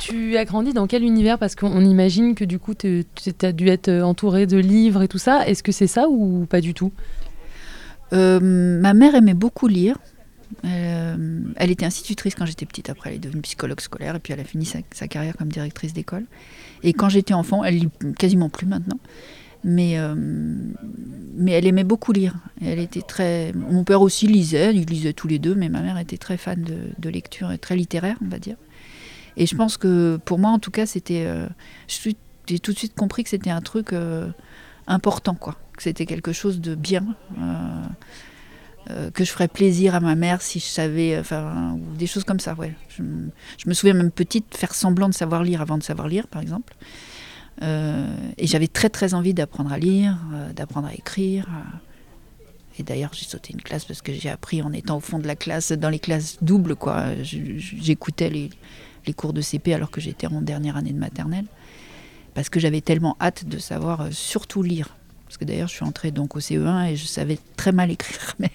Tu 0.08 0.38
as 0.38 0.46
grandi 0.46 0.72
dans 0.72 0.88
quel 0.88 1.04
univers? 1.04 1.38
Parce 1.38 1.56
qu'on 1.56 1.84
imagine 1.84 2.34
que 2.34 2.46
du 2.46 2.60
coup, 2.60 2.74
tu 2.74 3.06
as 3.42 3.52
dû 3.52 3.68
être 3.68 3.92
entouré 3.92 4.46
de 4.46 4.56
livres 4.56 5.04
et 5.04 5.10
tout 5.10 5.18
ça. 5.18 5.46
Est-ce 5.46 5.62
que 5.62 5.74
c'est 5.74 5.88
ça 5.88 6.08
ou 6.08 6.46
pas 6.50 6.62
du 6.62 6.74
tout? 6.74 6.94
Euh, 8.14 8.40
Ma 8.80 8.94
mère 8.94 9.16
aimait 9.16 9.34
beaucoup 9.34 9.68
lire. 9.68 9.98
Euh, 10.64 11.42
elle 11.58 11.72
était 11.72 11.86
institutrice 11.86 12.36
quand 12.36 12.46
j'étais 12.46 12.66
petite. 12.66 12.90
Après, 12.90 13.10
elle 13.10 13.18
est 13.18 13.20
devenue 13.20 13.42
psychologue 13.42 13.82
scolaire 13.82 14.16
et 14.16 14.20
puis 14.20 14.32
elle 14.32 14.40
a 14.40 14.46
fini 14.46 14.66
sa, 14.66 15.08
carrière 15.10 15.36
comme 15.36 15.50
directrice 15.50 15.92
d'école. 15.92 16.24
Et 16.84 16.94
quand 16.94 17.10
j'étais 17.10 17.34
enfant, 17.34 17.66
elle 17.66 17.76
lit 17.76 17.90
quasiment 18.18 18.48
plus 18.48 18.66
maintenant. 18.66 19.00
Mais, 19.66 20.00
euh, 20.00 20.16
mais 20.16 21.52
elle 21.52 21.68
aimait 21.68 21.84
beaucoup 21.84 22.14
lire. 22.14 22.36
Elle 22.62 22.80
était 22.80 23.02
très. 23.02 23.52
Mon 23.52 23.84
père 23.84 24.02
aussi 24.02 24.26
lisait, 24.26 24.74
ils 24.74 24.86
lisaient 24.86 25.12
tous 25.12 25.28
les 25.28 25.40
deux, 25.40 25.54
mais 25.54 25.68
ma 25.68 25.82
mère 25.82 25.98
était 25.98 26.18
très 26.18 26.38
fan 26.38 26.64
de 26.98 27.10
lecture 27.10 27.52
et 27.52 27.58
très 27.58 27.76
littéraire, 27.76 28.16
on 28.24 28.30
va 28.30 28.40
dire. 28.40 28.56
Et 29.38 29.46
je 29.46 29.56
pense 29.56 29.78
que 29.78 30.20
pour 30.26 30.40
moi, 30.40 30.50
en 30.50 30.60
tout 30.60 30.72
cas, 30.72 30.86
c'était. 30.86 31.24
Euh, 31.26 31.48
j'ai 32.48 32.60
tout 32.60 32.74
de 32.74 32.78
suite 32.78 32.96
compris 32.96 33.24
que 33.24 33.30
c'était 33.30 33.52
un 33.52 33.62
truc 33.62 33.94
euh, 33.94 34.28
important, 34.88 35.36
quoi. 35.36 35.56
Que 35.78 35.84
c'était 35.84 36.08
quelque 36.08 36.34
chose 36.34 36.60
de 36.60 36.74
bien. 36.76 37.06
Euh, 38.90 39.12
que 39.14 39.26
je 39.26 39.32
ferais 39.32 39.50
plaisir 39.50 39.96
à 39.96 40.00
ma 40.00 40.16
mère 40.16 40.42
si 40.42 40.60
je 40.60 40.66
savais, 40.66 41.20
enfin, 41.20 41.78
des 41.98 42.08
choses 42.08 42.24
comme 42.24 42.40
ça, 42.40 42.56
ouais. 42.56 42.74
Je, 42.90 43.04
me 43.04 43.74
souviens 43.74 43.94
même 43.94 44.12
petite 44.12 44.56
faire 44.56 44.74
semblant 44.74 45.10
de 45.10 45.14
savoir 45.14 45.44
lire 45.44 45.62
avant 45.62 45.78
de 45.78 45.84
savoir 45.84 46.08
lire, 46.08 46.28
par 46.28 46.42
exemple. 46.42 46.74
et 47.62 48.48
j'avais 48.48 48.70
très 48.70 48.90
très 48.90 49.14
envie 49.14 49.34
d'apprendre 49.34 49.74
à 49.74 49.78
lire, 49.78 50.18
d'apprendre 50.56 50.88
à 50.88 50.94
écrire. 50.94 51.48
Et 52.80 52.84
d'ailleurs, 52.84 53.12
j'ai 53.14 53.26
sauté 53.26 53.52
une 53.52 53.62
classe 53.62 53.84
parce 53.84 54.02
que 54.02 54.14
j'ai 54.14 54.30
appris 54.30 54.62
en 54.62 54.72
étant 54.72 54.98
au 54.98 55.02
fond 55.02 55.20
de 55.20 55.28
la 55.28 55.36
classe, 55.36 55.74
dans 55.74 55.90
les 55.90 56.00
classes 56.00 56.38
doubles, 56.42 56.78
quoi. 56.78 57.08
J'écoutais 57.24 58.30
les, 58.30 58.50
les 59.08 59.14
cours 59.14 59.34
de 59.34 59.42
CP 59.42 59.74
alors 59.74 59.90
que 59.90 60.02
j'étais 60.02 60.28
en 60.28 60.42
dernière 60.42 60.78
année 60.78 60.94
de 60.94 61.00
maternelle, 61.00 61.46
parce 62.34 62.50
que 62.50 62.60
j'avais 62.60 62.82
tellement 62.82 63.18
hâte 63.20 63.46
de 63.46 63.58
savoir 63.58 64.02
euh, 64.02 64.08
surtout 64.12 64.62
lire. 64.62 64.96
Parce 65.26 65.38
que 65.38 65.46
d'ailleurs, 65.46 65.68
je 65.68 65.74
suis 65.74 65.86
entrée 65.86 66.12
donc 66.12 66.36
au 66.36 66.40
CE1 66.40 66.92
et 66.92 66.96
je 66.96 67.06
savais 67.06 67.40
très 67.56 67.72
mal 67.72 67.90
écrire. 67.90 68.36
Mais... 68.40 68.52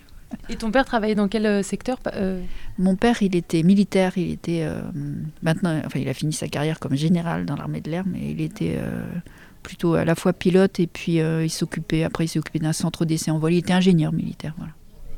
Et 0.49 0.57
ton 0.57 0.71
père 0.71 0.85
travaillait 0.85 1.15
dans 1.15 1.29
quel 1.29 1.45
euh, 1.47 1.63
secteur 1.63 1.99
euh? 2.15 2.43
Mon 2.79 2.97
père, 2.97 3.23
il 3.23 3.37
était 3.37 3.63
militaire. 3.63 4.13
Il 4.17 4.31
était 4.31 4.67
maintenant, 5.43 5.83
enfin, 5.85 5.99
il 5.99 6.09
a 6.09 6.15
fini 6.15 6.33
sa 6.33 6.49
carrière 6.49 6.79
comme 6.79 6.95
général 6.95 7.45
dans 7.45 7.57
l'armée 7.57 7.81
de 7.81 7.91
l'air, 7.91 8.05
mais 8.07 8.31
il 8.31 8.41
était 8.41 8.79
plutôt 9.63 9.95
à 9.95 10.05
la 10.05 10.15
fois 10.15 10.33
pilote 10.33 10.81
et 10.81 10.87
puis 10.87 11.17
il 11.17 11.51
s'occupait. 11.51 12.05
Après, 12.05 12.25
il 12.25 12.29
s'est 12.29 12.39
occupé 12.39 12.61
d'un 12.61 12.73
centre 12.73 13.05
d'essai 13.05 13.31
en 13.31 13.39
vol. 13.39 13.53
Il 13.53 13.59
était 13.59 13.75
ingénieur 13.75 14.13
militaire, 14.13 14.55
voilà. 14.57 14.73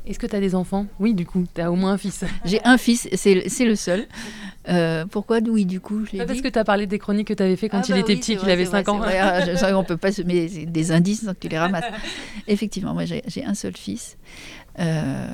Est-ce 0.07 0.19
que 0.19 0.27
tu 0.27 0.35
as 0.35 0.39
des 0.39 0.55
enfants? 0.55 0.85
Oui, 0.99 1.13
du 1.13 1.25
coup, 1.25 1.43
tu 1.53 1.61
as 1.61 1.71
au 1.71 1.75
moins 1.75 1.93
un 1.93 1.97
fils. 1.97 2.23
J'ai 2.45 2.63
un 2.63 2.77
fils, 2.77 3.07
c'est 3.13 3.65
le 3.65 3.75
seul. 3.75 4.07
Euh, 4.67 5.05
pourquoi? 5.05 5.39
Oui, 5.47 5.65
du 5.65 5.79
coup, 5.79 6.05
je 6.05 6.23
Parce 6.23 6.41
que 6.41 6.47
tu 6.47 6.59
as 6.59 6.63
parlé 6.63 6.87
des 6.87 6.99
chroniques 6.99 7.27
que 7.27 7.33
tu 7.33 7.43
avais 7.43 7.55
fait 7.55 7.69
quand 7.69 7.79
ah 7.79 7.85
il 7.87 7.93
bah 7.93 7.99
était 7.99 8.15
petit, 8.15 8.37
qu'il 8.37 8.49
avait 8.49 8.65
5 8.65 8.87
ans. 8.89 8.97
Vrai, 8.97 9.17
ah, 9.19 9.77
on 9.77 9.83
peut 9.83 9.97
pas 9.97 10.11
se 10.11 10.21
mettre 10.21 10.71
des 10.71 10.91
indices 10.91 11.25
sans 11.25 11.33
que 11.33 11.39
tu 11.39 11.47
les 11.47 11.57
ramasses. 11.57 11.85
Effectivement, 12.47 12.93
moi 12.93 13.03
j'ai 13.05 13.45
un 13.45 13.53
seul 13.53 13.75
fils 13.75 14.17
euh, 14.79 15.27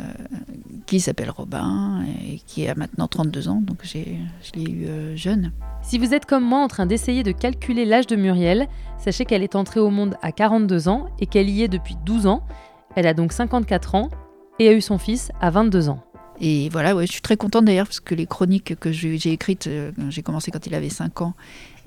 qui 0.86 1.00
s'appelle 1.00 1.30
Robin 1.30 2.04
et 2.30 2.40
qui 2.46 2.68
a 2.68 2.76
maintenant 2.76 3.08
32 3.08 3.48
ans, 3.48 3.62
donc 3.62 3.80
je 3.84 3.98
l'ai 4.56 4.72
eu 4.72 4.86
euh, 4.86 5.16
jeune. 5.16 5.52
Si 5.82 5.98
vous 5.98 6.14
êtes 6.14 6.26
comme 6.26 6.44
moi 6.44 6.60
en 6.60 6.68
train 6.68 6.86
d'essayer 6.86 7.24
de 7.24 7.32
calculer 7.32 7.86
l'âge 7.86 8.08
de 8.08 8.16
Muriel, 8.16 8.68
sachez 8.98 9.26
qu'elle 9.26 9.44
est 9.44 9.56
entrée 9.56 9.80
au 9.80 9.90
monde 9.90 10.16
à 10.22 10.32
42 10.32 10.88
ans 10.90 11.08
et 11.20 11.26
qu'elle 11.26 11.50
y 11.50 11.64
est 11.64 11.68
depuis 11.68 11.96
12 12.06 12.28
ans. 12.28 12.44
Elle 12.96 13.08
a 13.08 13.14
donc 13.14 13.32
54 13.32 13.96
ans 13.96 14.10
et 14.62 14.70
a 14.70 14.74
eu 14.74 14.82
son 14.82 14.98
fils 14.98 15.32
à 15.42 15.50
22 15.50 15.90
ans. 15.90 16.04
Et 16.40 16.70
voilà, 16.70 17.00
je 17.02 17.12
suis 17.12 17.22
très 17.22 17.38
contente 17.38 17.66
d'ailleurs 17.66 17.88
parce 17.88 18.00
que 18.00 18.16
les 18.16 18.26
chroniques 18.26 18.76
que 18.80 18.92
j'ai 18.92 19.32
écrites, 19.32 19.68
euh, 19.68 19.92
j'ai 20.10 20.22
commencé 20.22 20.52
quand 20.52 20.66
il 20.66 20.76
avait 20.76 20.90
5 20.90 21.22
ans 21.22 21.34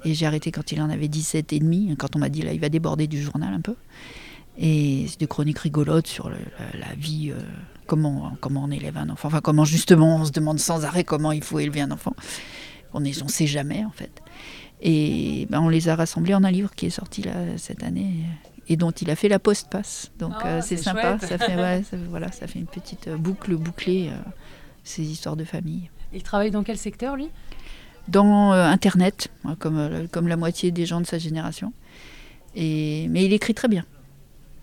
et 0.04 0.14
j'ai 0.14 0.26
arrêté 0.26 0.50
quand 0.50 0.72
il 0.72 0.80
en 0.80 0.90
avait 0.90 1.08
17 1.08 1.52
et 1.52 1.58
demi, 1.60 1.94
quand 1.98 2.14
on 2.16 2.18
m'a 2.18 2.28
dit 2.28 2.42
là 2.42 2.52
il 2.52 2.60
va 2.60 2.68
déborder 2.68 3.06
du 3.06 3.22
journal 3.22 3.52
un 3.54 3.60
peu. 3.60 3.74
Et 4.58 5.06
c'est 5.08 5.18
des 5.18 5.26
chroniques 5.26 5.58
rigolotes 5.58 6.06
sur 6.06 6.30
la, 6.30 6.94
vie, 6.96 7.32
euh, 7.32 7.40
comment, 7.86 8.36
comment 8.40 8.64
on 8.64 8.70
élève 8.70 8.96
un 8.96 9.08
enfant. 9.08 9.28
Enfin, 9.28 9.40
comment 9.40 9.64
justement 9.64 10.16
on 10.16 10.24
se 10.24 10.32
demande 10.32 10.60
sans 10.60 10.84
arrêt 10.84 11.04
comment 11.04 11.32
il 11.32 11.42
faut 11.42 11.58
élever 11.58 11.80
un 11.80 11.90
enfant. 11.90 12.14
On 12.92 13.00
ne 13.00 13.10
sait 13.12 13.46
jamais 13.46 13.84
en 13.84 13.90
fait. 13.90 14.22
Et 14.80 15.46
ben, 15.50 15.60
on 15.60 15.68
les 15.68 15.88
a 15.88 15.96
rassemblés 15.96 16.34
en 16.34 16.44
un 16.44 16.50
livre 16.50 16.72
qui 16.74 16.86
est 16.86 16.90
sorti 16.90 17.22
là 17.22 17.34
cette 17.56 17.82
année 17.82 18.14
et 18.68 18.76
dont 18.76 18.90
il 18.90 19.10
a 19.10 19.16
fait 19.16 19.28
la 19.28 19.38
post-passe. 19.38 20.10
Donc 20.18 20.32
Ah, 20.40 20.46
euh, 20.46 20.60
c'est 20.62 20.76
sympa. 20.76 21.18
Ça 21.18 21.38
fait, 21.38 21.56
ouais, 21.56 21.82
ça, 21.90 21.96
voilà, 22.08 22.30
ça 22.32 22.46
fait 22.46 22.58
une 22.58 22.66
petite 22.66 23.08
euh, 23.08 23.16
boucle 23.16 23.54
bouclée, 23.56 24.10
euh, 24.10 24.16
ces 24.84 25.02
histoires 25.02 25.36
de 25.36 25.44
famille. 25.44 25.90
Il 26.12 26.22
travaille 26.22 26.50
dans 26.50 26.62
quel 26.62 26.78
secteur, 26.78 27.16
lui? 27.16 27.28
Dans 28.08 28.52
euh, 28.52 28.64
Internet, 28.64 29.28
comme, 29.58 30.08
comme 30.10 30.28
la 30.28 30.36
moitié 30.36 30.70
des 30.70 30.86
gens 30.86 31.00
de 31.00 31.06
sa 31.06 31.18
génération. 31.18 31.72
Et, 32.54 33.08
mais 33.08 33.24
il 33.24 33.32
écrit 33.32 33.54
très 33.54 33.68
bien. 33.68 33.84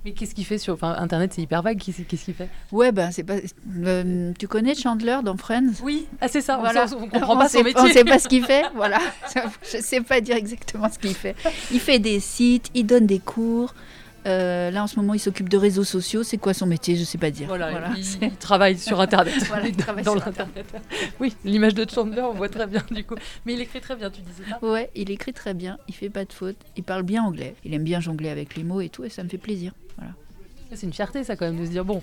Mais 0.04 0.14
qu'est-ce 0.14 0.34
qu'il 0.34 0.46
fait 0.46 0.58
sur 0.58 0.74
enfin, 0.74 0.96
Internet 0.98 1.32
C'est 1.34 1.42
hyper 1.44 1.62
vague. 1.62 1.80
Qu'est-ce 1.80 2.26
qu'il 2.26 2.34
fait? 2.34 2.50
Ouais, 2.72 2.92
ben 2.92 3.12
c'est 3.12 3.24
pas. 3.24 3.36
euh, 3.84 4.32
tu 4.38 4.48
connais 4.48 4.74
Chandler 4.74 5.20
dans 5.24 5.38
Friends? 5.38 5.74
Oui, 5.84 6.08
ah, 6.20 6.28
c'est 6.28 6.42
ça. 6.42 6.58
on 6.58 6.62
Voilà. 6.62 6.86
On, 6.98 7.08
comprend 7.08 7.38
pas 7.38 7.48
sait, 7.48 7.60
son 7.60 7.64
métier. 7.64 7.82
On 7.82 7.88
sait 7.88 8.04
pas 8.04 8.18
ce 8.18 8.28
qu'il 8.28 8.44
fait, 8.44 8.64
voilà. 8.76 9.00
Je 9.64 9.78
sais 9.78 10.02
pas 10.02 10.20
dire 10.20 10.36
exactement 10.36 10.90
ce 10.92 10.98
qu'il 10.98 11.14
fait. 11.14 11.36
Il 11.72 11.80
fait 11.80 12.00
des 12.00 12.20
sites, 12.20 12.70
il 12.74 12.86
donne 12.86 13.06
des 13.06 13.20
cours. 13.20 13.76
Euh, 14.28 14.70
là, 14.70 14.84
en 14.84 14.88
ce 14.88 14.98
moment, 14.98 15.14
il 15.14 15.20
s'occupe 15.20 15.50
de 15.50 15.58
réseaux 15.58 15.84
sociaux. 15.84 16.24
C'est 16.24 16.38
quoi 16.38 16.54
son 16.54 16.68
métier? 16.68 16.96
Je 16.96 17.04
sais 17.04 17.18
pas 17.18 17.32
dire. 17.32 17.48
Voilà, 17.48 17.72
Voilà, 17.72 17.92
il, 17.98 18.32
travaille 18.40 18.78
sur 18.78 19.00
Internet. 19.00 19.34
Voilà, 19.48 19.68
il 19.68 19.76
travaille 19.76 20.04
dans 20.04 20.14
sur. 20.14 20.24
Oui, 21.20 21.36
l'image 21.44 21.74
de 21.74 21.86
Chandler, 21.90 22.22
on 22.22 22.34
voit 22.34 22.50
très 22.50 22.68
bien 22.68 22.84
du 22.92 23.04
coup. 23.04 23.16
Mais 23.46 23.54
il 23.54 23.62
écrit 23.62 23.82
très 23.82 23.96
bien, 23.96 24.10
tu 24.10 24.22
disais 24.22 24.44
ça? 24.50 24.64
Ouais, 24.66 24.90
il 24.96 25.10
écrit 25.10 25.34
très 25.34 25.54
bien. 25.54 25.78
Il 25.88 25.96
fait 25.96 26.10
pas 26.10 26.26
de 26.26 26.34
fautes. 26.34 26.58
Il 26.78 26.84
parle 26.84 27.04
bien 27.04 27.24
anglais. 27.24 27.56
Il 27.64 27.74
aime 27.74 27.84
bien 27.84 28.00
jongler 28.00 28.30
avec 28.30 28.56
les 28.56 28.64
mots 28.64 28.82
et 28.82 28.90
tout, 28.90 29.04
et 29.04 29.10
ça 29.10 29.24
me 29.24 29.30
fait 29.30 29.38
plaisir. 29.38 29.74
Voilà. 29.98 30.14
C'est 30.74 30.86
une 30.86 30.94
fierté, 30.94 31.24
ça, 31.24 31.36
quand 31.36 31.46
même, 31.46 31.60
de 31.60 31.66
se 31.66 31.72
dire 31.72 31.84
bon, 31.84 32.02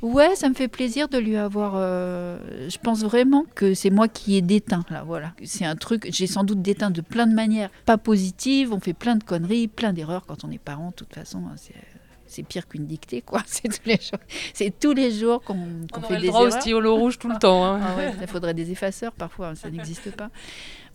Ouais, 0.00 0.36
ça 0.36 0.48
me 0.48 0.54
fait 0.54 0.68
plaisir 0.68 1.08
de 1.08 1.18
lui 1.18 1.36
avoir. 1.36 1.72
euh, 1.76 2.38
je 2.68 2.78
pense 2.78 3.02
vraiment 3.02 3.44
que 3.54 3.74
c'est 3.74 3.90
moi 3.90 4.06
qui 4.08 4.36
ai 4.36 4.42
déteint 4.42 4.84
là. 4.90 5.02
Voilà, 5.04 5.32
c'est 5.44 5.64
un 5.64 5.74
truc. 5.76 6.08
J'ai 6.12 6.26
sans 6.28 6.44
doute 6.44 6.62
déteint 6.62 6.90
de 6.90 7.00
plein 7.00 7.26
de 7.26 7.34
manières 7.34 7.70
pas 7.84 7.98
positives. 7.98 8.72
On 8.72 8.78
fait 8.80 8.92
plein 8.94 9.16
de 9.16 9.24
conneries, 9.24 9.66
plein 9.66 9.92
d'erreurs 9.92 10.24
quand 10.26 10.44
on 10.44 10.50
est 10.50 10.58
parent. 10.58 10.90
De 10.90 10.94
toute 10.94 11.12
façon, 11.14 11.38
hein, 11.48 11.54
c'est 11.56 11.74
c'est 12.30 12.42
pire 12.42 12.68
qu'une 12.68 12.84
dictée, 12.86 13.22
quoi. 13.22 13.42
C'est 13.46 13.68
tous 13.68 13.86
les 13.88 13.96
jours. 13.96 14.18
C'est 14.52 14.78
tous 14.78 14.92
les 14.92 15.10
jours 15.10 15.42
qu'on 15.42 15.54
qu'on 15.90 16.00
on 16.00 16.02
fait 16.02 16.16
des 16.16 16.26
le 16.26 16.28
droit 16.28 16.42
au 16.42 16.50
stylo 16.50 16.94
rouge 16.94 17.18
tout 17.18 17.28
le 17.30 17.38
temps. 17.40 17.64
hein. 17.64 17.80
Ah 17.82 17.96
ouais, 17.96 18.12
il 18.20 18.26
faudrait 18.26 18.52
des 18.52 18.70
effaceurs 18.70 19.12
parfois, 19.12 19.54
ça 19.54 19.70
n'existe 19.70 20.10
pas. 20.14 20.28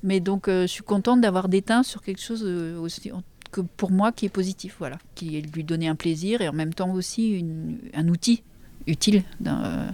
Mais 0.04 0.20
donc, 0.20 0.48
euh, 0.48 0.62
je 0.64 0.68
suis 0.68 0.84
contente 0.84 1.22
d'avoir 1.22 1.50
déteint 1.50 1.82
sur 1.82 2.04
quelque 2.04 2.22
chose 2.22 2.44
euh, 2.46 2.78
aussi 2.80 3.12
que 3.52 3.62
pour 3.62 3.90
moi 3.90 4.12
qui 4.12 4.28
est 4.28 4.30
positif, 4.30 4.76
voilà, 4.78 4.98
qui 5.16 5.36
est 5.38 5.42
de 5.42 5.52
lui 5.52 5.64
donner 5.64 5.88
un 5.88 5.96
plaisir 5.96 6.42
et 6.42 6.48
en 6.50 6.54
même 6.54 6.74
temps 6.74 6.92
aussi 6.94 7.32
une- 7.32 7.80
un 7.96 8.08
outil 8.10 8.44
utile 8.88 9.24
dans, 9.40 9.64
euh, 9.64 9.88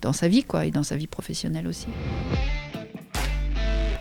dans 0.00 0.12
sa 0.12 0.28
vie, 0.28 0.44
quoi, 0.44 0.66
et 0.66 0.70
dans 0.70 0.82
sa 0.82 0.96
vie 0.96 1.06
professionnelle 1.06 1.66
aussi. 1.66 1.88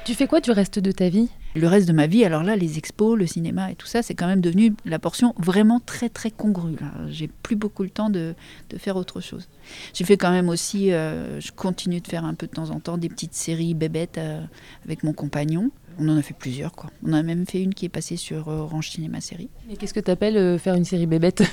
Tu 0.08 0.14
fais 0.14 0.26
quoi 0.26 0.40
du 0.40 0.52
reste 0.52 0.80
de 0.80 0.94
ta 0.94 1.10
vie? 1.10 1.28
Le 1.54 1.68
reste 1.68 1.86
de 1.86 1.92
ma 1.92 2.08
vie, 2.08 2.24
alors 2.24 2.42
là, 2.42 2.56
les 2.56 2.78
expos, 2.78 3.18
le 3.18 3.28
cinéma 3.28 3.72
et 3.72 3.76
tout 3.76 3.88
ça, 3.88 4.02
c'est 4.02 4.14
quand 4.14 4.28
même 4.28 4.40
devenu 4.40 4.74
la 4.86 5.00
portion 5.00 5.34
vraiment 5.38 5.82
très 5.82 6.08
très 6.08 6.32
congrue. 6.32 6.78
J'ai 7.10 7.28
plus 7.28 7.58
beaucoup 7.58 7.84
le 7.84 7.90
temps 7.90 8.10
de, 8.10 8.34
de 8.70 8.78
faire 8.78 8.96
autre 8.96 9.20
chose. 9.20 9.50
J'ai 9.94 10.06
fait 10.06 10.16
quand 10.16 10.32
même 10.32 10.48
aussi, 10.48 10.94
euh, 10.94 11.42
je 11.42 11.52
continue 11.52 12.00
de 12.00 12.08
faire 12.08 12.24
un 12.24 12.36
peu 12.36 12.48
de 12.48 12.54
temps 12.54 12.70
en 12.70 12.80
temps 12.80 12.98
des 12.98 13.10
petites 13.10 13.34
séries 13.34 13.74
bébêtes 13.74 14.18
euh, 14.18 14.42
avec 14.86 15.04
mon 15.04 15.12
compagnon. 15.12 15.72
On 16.00 16.10
en 16.10 16.18
a 16.18 16.22
fait 16.22 16.36
plusieurs, 16.36 16.74
quoi. 16.74 16.92
On 17.04 17.10
en 17.10 17.14
a 17.14 17.24
même 17.24 17.46
fait 17.48 17.62
une 17.62 17.74
qui 17.74 17.86
est 17.86 17.90
passée 17.90 18.18
sur 18.18 18.50
euh, 18.50 18.58
Orange 18.60 18.90
Cinéma 18.92 19.20
Série. 19.22 19.50
Et 19.70 19.78
qu'est-ce 19.78 19.94
que 19.94 20.00
t'appelles 20.00 20.38
euh, 20.38 20.58
faire 20.60 20.76
une 20.76 20.86
série 20.86 21.08
bébête 21.08 21.44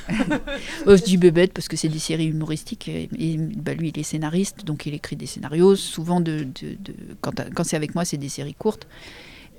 Euh, 0.86 0.96
je 0.98 1.02
dis 1.02 1.16
bébête 1.16 1.52
parce 1.52 1.68
que 1.68 1.76
c'est 1.76 1.88
des 1.88 1.98
séries 1.98 2.26
humoristiques 2.26 2.88
et, 2.88 3.08
et, 3.18 3.36
bah, 3.38 3.72
lui 3.74 3.88
il 3.94 3.98
est 3.98 4.02
scénariste 4.02 4.64
donc 4.64 4.84
il 4.86 4.94
écrit 4.94 5.16
des 5.16 5.26
scénarios 5.26 5.76
souvent 5.76 6.20
de, 6.20 6.40
de- 6.60 6.76
de- 6.78 6.94
quand, 7.20 7.32
quand 7.54 7.64
c'est 7.64 7.76
avec 7.76 7.94
moi 7.94 8.04
c'est 8.04 8.18
des 8.18 8.28
séries 8.28 8.54
courtes 8.54 8.86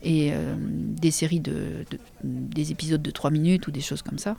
et 0.03 0.29
euh, 0.33 0.55
des 0.59 1.09
séries 1.11 1.39
de, 1.39 1.85
de- 1.89 1.99
des 2.23 2.71
épisodes 2.71 3.01
de 3.01 3.11
3 3.11 3.31
minutes 3.31 3.67
ou 3.67 3.71
des 3.71 3.81
choses 3.81 4.01
comme 4.03 4.19
ça 4.19 4.37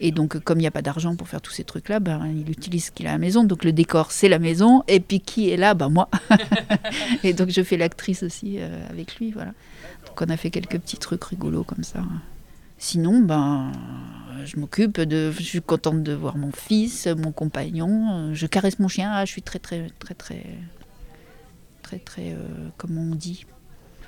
et 0.00 0.10
donc 0.10 0.38
comme 0.40 0.58
il 0.58 0.62
n'y 0.62 0.66
a 0.66 0.72
pas 0.72 0.82
d'argent 0.82 1.16
pour 1.16 1.28
faire 1.28 1.40
tous 1.40 1.52
ces 1.52 1.64
trucs 1.64 1.88
là 1.88 2.00
ben, 2.00 2.26
il 2.26 2.50
utilise 2.50 2.86
ce 2.86 2.90
qu'il 2.90 3.06
a 3.06 3.10
à 3.10 3.12
la 3.12 3.18
maison 3.18 3.44
donc 3.44 3.64
le 3.64 3.72
décor 3.72 4.12
c'est 4.12 4.28
la 4.28 4.38
maison 4.38 4.82
et 4.88 5.00
puis 5.00 5.20
qui 5.20 5.50
est 5.50 5.56
là? 5.56 5.74
Ben, 5.74 5.88
moi 5.88 6.08
et 7.22 7.32
donc 7.32 7.50
je 7.50 7.62
fais 7.62 7.76
l'actrice 7.76 8.22
aussi 8.22 8.56
euh, 8.58 8.86
avec 8.90 9.16
lui 9.16 9.30
voilà 9.30 9.52
donc 10.06 10.20
on 10.20 10.30
a 10.30 10.36
fait 10.36 10.50
quelques 10.50 10.78
petits 10.78 10.98
trucs 10.98 11.24
rigolos 11.24 11.64
comme 11.64 11.84
ça 11.84 12.00
Sinon, 12.76 13.20
ben, 13.20 13.72
je 14.44 14.58
m'occupe 14.58 15.00
de. 15.00 15.30
Je 15.30 15.42
suis 15.42 15.62
contente 15.62 16.02
de 16.02 16.12
voir 16.12 16.36
mon 16.36 16.52
fils, 16.52 17.06
mon 17.06 17.32
compagnon. 17.32 18.34
Je 18.34 18.46
caresse 18.46 18.78
mon 18.78 18.88
chien. 18.88 19.10
Ah, 19.10 19.24
je 19.24 19.30
suis 19.30 19.42
très, 19.42 19.58
très, 19.58 19.90
très, 19.98 20.14
très, 20.14 20.44
très, 21.82 21.98
très, 21.98 22.32
euh, 22.32 22.68
comment 22.76 23.00
on 23.00 23.14
dit, 23.14 23.46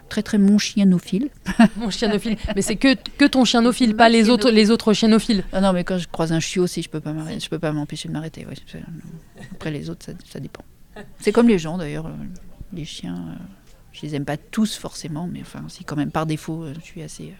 très, 0.08 0.22
très 0.22 0.38
mon 0.38 0.58
chienophile. 0.58 1.28
Mon 1.76 1.90
chienophile. 1.90 2.36
Mais 2.54 2.62
c'est 2.62 2.76
que, 2.76 2.94
que 3.18 3.24
ton 3.24 3.44
chienophile, 3.44 3.94
pas 3.96 4.08
les 4.08 4.28
autres, 4.30 4.50
les 4.50 4.70
autres 4.70 4.92
chienophiles. 4.92 5.44
Ah 5.52 5.60
non, 5.60 5.72
mais 5.72 5.84
quand 5.84 5.98
je 5.98 6.08
croise 6.08 6.32
un 6.32 6.40
chiot 6.40 6.62
aussi, 6.64 6.82
je 6.82 6.88
peux 6.88 7.00
pas 7.00 7.12
m'arrêter. 7.12 7.40
Je 7.40 7.48
peux 7.48 7.58
pas 7.58 7.72
m'empêcher 7.72 8.08
de 8.08 8.12
m'arrêter. 8.12 8.46
ouais. 8.46 8.54
Après 9.52 9.70
les 9.70 9.90
autres, 9.90 10.06
ça, 10.06 10.12
ça 10.28 10.40
dépend. 10.40 10.64
C'est 11.18 11.32
comme 11.32 11.48
les 11.48 11.58
gens 11.58 11.76
d'ailleurs. 11.78 12.06
euh, 12.06 12.12
Les 12.72 12.84
chiens, 12.84 13.16
euh, 13.16 13.42
je 13.92 14.02
les 14.02 14.14
aime 14.14 14.24
pas 14.24 14.36
tous 14.36 14.76
forcément, 14.76 15.28
mais 15.30 15.40
enfin, 15.42 15.62
si 15.68 15.84
quand 15.84 15.96
même 15.96 16.10
par 16.10 16.26
défaut, 16.26 16.62
euh, 16.64 16.74
je 16.78 16.84
suis 16.84 17.02
assez, 17.02 17.34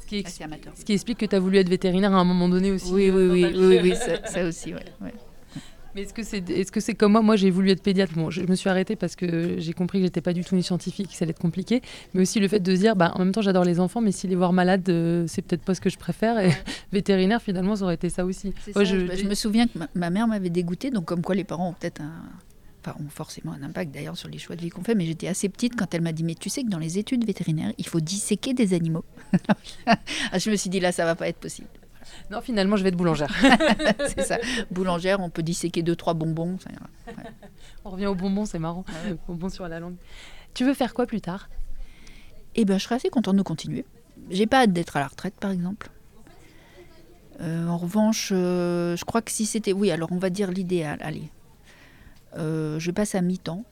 Ce 0.00 0.06
qui, 0.06 0.22
assez 0.24 0.42
amateur. 0.44 0.72
ce 0.76 0.84
qui 0.84 0.92
explique 0.92 1.18
que 1.18 1.26
tu 1.26 1.36
as 1.36 1.40
voulu 1.40 1.58
être 1.58 1.68
vétérinaire 1.68 2.14
à 2.14 2.18
un 2.18 2.24
moment 2.24 2.48
donné 2.48 2.70
aussi. 2.72 2.90
Oui, 2.92 3.10
oui, 3.10 3.26
oui, 3.28 3.52
oui, 3.54 3.78
oui, 3.82 3.94
ça, 3.96 4.26
ça 4.26 4.44
aussi, 4.46 4.72
ouais. 4.74 4.84
ouais. 5.02 5.12
Mais 5.96 6.02
est-ce 6.02 6.12
que 6.12 6.22
c'est 6.22 6.48
est 6.50 6.70
-ce 6.70 6.80
c'est 6.80 6.94
comme 6.94 7.12
moi? 7.12 7.22
Moi, 7.22 7.36
j'ai 7.36 7.48
voulu 7.50 7.70
être 7.70 7.82
pédiatre. 7.82 8.12
Bon, 8.12 8.28
je 8.30 8.42
me 8.42 8.54
suis 8.54 8.68
arrêtée 8.68 8.96
parce 8.96 9.16
que 9.16 9.58
j'ai 9.58 9.72
compris 9.72 9.98
que 10.00 10.04
j'étais 10.04 10.20
pas 10.20 10.34
du 10.34 10.44
tout 10.44 10.54
une 10.54 10.62
scientifique, 10.62 11.08
que 11.08 11.14
ça 11.14 11.24
allait 11.24 11.30
être 11.30 11.38
compliqué. 11.40 11.80
Mais 12.12 12.20
aussi 12.20 12.38
le 12.38 12.48
fait 12.48 12.60
de 12.60 12.74
se 12.76 12.80
dire, 12.80 12.96
bah, 12.96 13.12
en 13.14 13.20
même 13.20 13.32
temps, 13.32 13.40
j'adore 13.40 13.64
les 13.64 13.80
enfants, 13.80 14.02
mais 14.02 14.12
si 14.12 14.28
les 14.28 14.36
voir 14.36 14.52
malades, 14.52 14.86
euh, 14.90 15.24
c'est 15.26 15.40
peut-être 15.40 15.62
pas 15.62 15.74
ce 15.74 15.80
que 15.80 15.88
je 15.88 15.96
préfère. 15.96 16.38
Et 16.38 16.50
vétérinaire, 16.92 17.40
finalement, 17.40 17.76
ça 17.76 17.84
aurait 17.84 17.94
été 17.94 18.10
ça 18.10 18.26
aussi. 18.26 18.52
C'est 18.62 18.76
Ouais, 18.76 18.84
ça, 18.84 18.92
je- 18.92 19.06
je, 19.06 19.16
je 19.22 19.24
me 19.26 19.34
souviens 19.34 19.66
que 19.68 19.78
ma, 19.78 19.88
ma 19.94 20.10
mère 20.10 20.28
m'avait 20.28 20.50
dégoûté, 20.50 20.90
donc 20.90 21.06
comme 21.06 21.22
quoi 21.22 21.34
les 21.34 21.44
parents 21.44 21.70
ont 21.70 21.72
peut-être 21.80 22.02
un. 22.02 22.12
Enfin, 22.84 22.94
ont 23.02 23.08
forcément 23.08 23.52
un 23.52 23.62
impact 23.64 23.92
d'ailleurs 23.92 24.18
sur 24.18 24.28
les 24.28 24.38
choix 24.38 24.54
de 24.54 24.60
vie 24.60 24.68
qu'on 24.68 24.84
fait, 24.84 24.94
mais 24.94 25.06
j'étais 25.06 25.28
assez 25.28 25.48
petite 25.48 25.74
quand 25.76 25.92
elle 25.94 26.02
m'a 26.02 26.12
dit 26.12 26.22
Mais 26.24 26.34
tu 26.36 26.50
sais 26.50 26.62
que 26.62 26.68
dans 26.68 26.78
les 26.78 26.98
études 26.98 27.24
vétérinaires, 27.26 27.72
il 27.78 27.86
faut 27.86 28.00
disséquer 28.00 28.52
des 28.52 28.74
animaux. 28.74 29.04
Ah, 30.32 30.38
je 30.38 30.50
me 30.50 30.56
suis 30.56 30.68
dit 30.70 30.78
Là, 30.78 30.92
ça 30.92 31.04
va 31.06 31.14
pas 31.16 31.26
être 31.26 31.38
possible. 31.38 31.68
Non, 32.30 32.40
finalement, 32.40 32.76
je 32.76 32.82
vais 32.82 32.88
être 32.88 32.96
boulangère. 32.96 33.34
C'est 34.08 34.22
ça. 34.22 34.38
Boulangère, 34.70 35.20
on 35.20 35.30
peut 35.30 35.42
disséquer 35.42 35.82
deux, 35.82 35.96
trois 35.96 36.14
bonbons. 36.14 36.58
Ça 36.58 36.70
ira. 36.70 36.86
On 37.84 37.90
revient 37.90 38.06
aux 38.06 38.14
bonbons, 38.14 38.46
c'est 38.46 38.58
marrant. 38.58 38.84
Bonbons 39.28 39.48
sur 39.48 39.68
la 39.68 39.78
langue. 39.78 39.96
Tu 40.54 40.64
veux 40.64 40.74
faire 40.74 40.92
quoi 40.92 41.06
plus 41.06 41.20
tard? 41.20 41.48
Eh 42.56 42.64
ben, 42.64 42.78
je 42.78 42.84
serais 42.84 42.96
assez 42.96 43.10
contente 43.10 43.36
de 43.36 43.42
continuer. 43.42 43.84
J'ai 44.30 44.46
pas 44.46 44.62
hâte 44.62 44.72
d'être 44.72 44.96
à 44.96 45.00
la 45.00 45.06
retraite, 45.06 45.34
par 45.34 45.50
exemple. 45.50 45.90
Euh, 47.40 47.68
en 47.68 47.76
revanche, 47.76 48.30
euh, 48.32 48.96
je 48.96 49.04
crois 49.04 49.22
que 49.22 49.30
si 49.30 49.46
c'était. 49.46 49.72
Oui, 49.72 49.90
alors 49.90 50.10
on 50.10 50.18
va 50.18 50.30
dire 50.30 50.50
l'idéal. 50.50 50.98
Allez. 51.02 51.30
Euh, 52.38 52.78
je 52.78 52.90
passe 52.90 53.14
à 53.14 53.20
mi-temps 53.20 53.64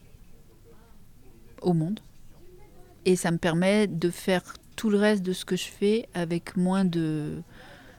au 1.61 1.73
monde. 1.73 1.99
Et 3.05 3.15
ça 3.15 3.31
me 3.31 3.37
permet 3.37 3.87
de 3.87 4.09
faire 4.09 4.41
tout 4.75 4.89
le 4.89 4.97
reste 4.97 5.23
de 5.23 5.33
ce 5.33 5.45
que 5.45 5.55
je 5.55 5.65
fais 5.65 6.07
avec 6.13 6.57
moins 6.57 6.85
de 6.85 7.41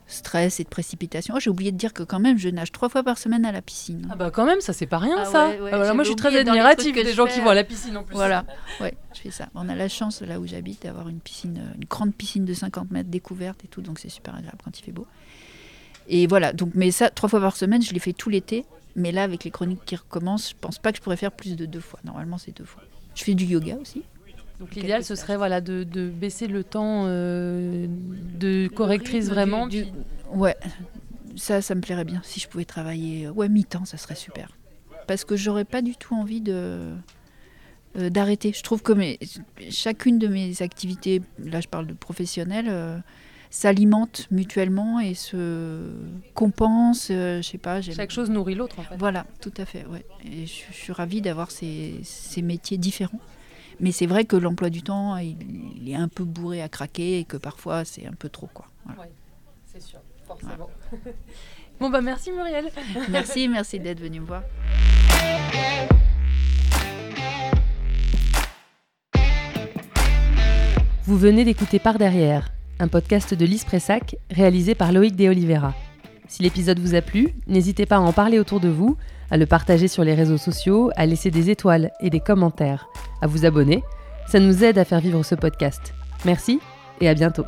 stress 0.07 0.59
et 0.59 0.63
de 0.63 0.69
précipitation. 0.69 1.33
Oh, 1.37 1.39
J'ai 1.39 1.49
oublié 1.49 1.71
de 1.71 1.77
dire 1.77 1.93
que 1.93 2.03
quand 2.03 2.19
même, 2.19 2.37
je 2.37 2.49
nage 2.49 2.71
trois 2.71 2.89
fois 2.89 3.03
par 3.03 3.17
semaine 3.17 3.45
à 3.45 3.51
la 3.51 3.61
piscine. 3.61 4.07
Ah 4.11 4.15
bah 4.15 4.31
quand 4.31 4.45
même, 4.45 4.61
ça 4.61 4.73
c'est 4.73 4.85
pas 4.87 4.97
rien 4.99 5.17
Ah 5.19 5.25
ça. 5.25 5.47
ouais, 5.49 5.59
ouais, 5.59 5.69
Ah 5.73 5.77
voilà, 5.77 5.93
moi 5.93 6.03
je 6.03 6.09
suis 6.09 6.15
très 6.15 6.35
admirative 6.37 6.95
des 6.95 7.13
gens 7.13 7.25
fais. 7.27 7.33
qui 7.33 7.39
vont 7.41 7.49
à 7.49 7.55
la 7.55 7.63
piscine 7.63 7.97
en 7.97 8.03
plus. 8.03 8.15
Voilà, 8.15 8.45
ouais, 8.79 8.95
je 9.13 9.19
fais 9.19 9.31
ça. 9.31 9.49
On 9.53 9.67
a 9.69 9.75
la 9.75 9.89
chance 9.89 10.21
là 10.21 10.39
où 10.39 10.47
j'habite 10.47 10.83
d'avoir 10.83 11.09
une 11.09 11.19
piscine, 11.19 11.57
euh, 11.59 11.75
une 11.75 11.85
grande 11.85 12.13
piscine 12.15 12.45
de 12.45 12.53
50 12.53 12.91
mètres 12.91 13.09
découverte 13.09 13.63
et 13.65 13.67
tout, 13.67 13.81
donc 13.81 13.99
c'est 13.99 14.09
super 14.09 14.33
agréable 14.35 14.57
quand 14.63 14.79
il 14.79 14.83
fait 14.83 14.91
beau. 14.93 15.05
Et 16.07 16.25
voilà, 16.27 16.53
donc 16.53 16.71
mais 16.73 16.91
ça 16.91 17.09
trois 17.09 17.27
fois 17.29 17.41
par 17.41 17.55
semaine, 17.57 17.81
je 17.81 17.93
l'ai 17.93 17.99
fait 17.99 18.13
tout 18.13 18.29
l'été. 18.29 18.65
Mais 18.95 19.11
là, 19.11 19.21
avec 19.23 19.43
les 19.43 19.51
chroniques 19.51 19.85
qui 19.85 19.95
recommencent, 19.95 20.49
je 20.49 20.55
pense 20.59 20.79
pas 20.79 20.91
que 20.91 20.97
je 20.97 21.03
pourrais 21.03 21.17
faire 21.17 21.31
plus 21.31 21.55
de 21.55 21.67
deux 21.67 21.79
fois. 21.81 21.99
Normalement, 22.03 22.39
c'est 22.39 22.55
deux 22.57 22.65
fois. 22.65 22.81
Je 23.13 23.23
fais 23.23 23.35
du 23.35 23.45
yoga 23.45 23.75
aussi. 23.79 24.01
Donc 24.59 24.73
l'idéal 24.75 25.03
ce 25.03 25.15
serait 25.15 25.37
voilà 25.37 25.61
de, 25.61 25.83
de 25.83 26.09
baisser 26.09 26.47
le 26.47 26.63
temps 26.63 27.03
euh, 27.05 27.85
de 28.39 28.67
correctrice 28.67 29.27
vraiment. 29.29 29.67
du- 29.67 29.85
Ouais, 30.33 30.55
ça, 31.35 31.61
ça 31.61 31.75
me 31.75 31.81
plairait 31.81 32.05
bien. 32.05 32.21
Si 32.23 32.39
je 32.39 32.47
pouvais 32.47 32.65
travailler, 32.65 33.27
euh, 33.27 33.31
ouais, 33.31 33.49
mi-temps, 33.49 33.85
ça 33.85 33.97
serait 33.97 34.15
super. 34.15 34.49
Parce 35.07 35.23
que 35.23 35.35
j'aurais 35.37 35.63
pas 35.65 35.81
du 35.81 35.95
tout 35.95 36.15
envie 36.15 36.41
de 36.41 36.91
euh, 37.97 38.09
d'arrêter. 38.09 38.51
Je 38.53 38.61
trouve 38.63 38.81
que 38.81 38.91
mes, 38.93 39.19
chacune 39.69 40.17
de 40.19 40.27
mes 40.27 40.61
activités, 40.61 41.21
là 41.39 41.61
je 41.61 41.67
parle 41.67 41.87
de 41.87 41.93
professionnelles, 41.93 42.67
euh, 42.69 42.97
s'alimentent 43.49 44.27
mutuellement 44.31 44.99
et 44.99 45.13
se 45.13 45.89
compensent. 46.33 47.07
euh, 47.11 47.41
je 47.41 47.47
sais 47.47 47.57
pas. 47.57 47.79
Chaque 47.81 48.11
chose 48.11 48.29
nourrit 48.29 48.55
l'autre 48.55 48.79
en 48.79 48.83
fait. 48.83 48.95
Voilà, 48.97 49.25
tout 49.39 49.53
à 49.57 49.65
fait. 49.65 49.85
Ouais. 49.85 50.03
Et 50.25 50.45
je, 50.45 50.63
je 50.71 50.75
suis 50.75 50.91
ravie 50.93 51.21
d'avoir 51.21 51.51
ces, 51.51 51.99
ces 52.03 52.41
métiers 52.41 52.77
différents. 52.77 53.21
Mais 53.79 53.91
c'est 53.91 54.07
vrai 54.07 54.25
que 54.25 54.35
l'emploi 54.35 54.69
du 54.69 54.81
temps, 54.81 55.17
il, 55.17 55.37
il 55.75 55.89
est 55.89 55.95
un 55.95 56.07
peu 56.07 56.23
bourré 56.23 56.61
à 56.61 56.69
craquer 56.69 57.19
et 57.19 57.23
que 57.25 57.37
parfois 57.37 57.85
c'est 57.85 58.07
un 58.07 58.13
peu 58.13 58.29
trop. 58.29 58.49
Quoi. 58.53 58.65
Voilà. 58.85 59.11
C'est 59.65 59.81
sûr, 59.81 59.99
forcément. 60.25 60.69
bon 61.79 61.89
bah 61.89 62.01
merci 62.01 62.31
Muriel. 62.31 62.71
Merci, 63.09 63.47
merci 63.47 63.79
d'être 63.79 63.99
venu 63.99 64.19
me 64.21 64.25
voir. 64.25 64.41
Vous 71.03 71.17
venez 71.17 71.45
d'écouter 71.45 71.79
Par 71.79 71.97
derrière, 71.97 72.49
un 72.79 72.87
podcast 72.87 73.33
de 73.33 73.45
Lise 73.45 73.63
Pressac 73.63 74.17
réalisé 74.29 74.75
par 74.75 74.91
Loïc 74.91 75.15
De 75.15 75.29
Oliveira. 75.29 75.73
Si 76.27 76.43
l'épisode 76.43 76.79
vous 76.79 76.95
a 76.95 77.01
plu, 77.01 77.33
n'hésitez 77.47 77.85
pas 77.85 77.95
à 77.95 77.99
en 77.99 78.11
parler 78.11 78.39
autour 78.39 78.59
de 78.59 78.67
vous, 78.67 78.97
à 79.31 79.37
le 79.37 79.45
partager 79.45 79.87
sur 79.87 80.03
les 80.03 80.13
réseaux 80.13 80.37
sociaux, 80.37 80.91
à 80.95 81.05
laisser 81.05 81.31
des 81.31 81.49
étoiles 81.49 81.91
et 81.99 82.09
des 82.09 82.19
commentaires, 82.19 82.89
à 83.21 83.27
vous 83.27 83.45
abonner. 83.45 83.83
Ça 84.27 84.39
nous 84.39 84.63
aide 84.63 84.77
à 84.77 84.85
faire 84.85 84.99
vivre 84.99 85.23
ce 85.23 85.35
podcast. 85.35 85.93
Merci 86.25 86.59
et 87.01 87.09
à 87.09 87.13
bientôt. 87.13 87.45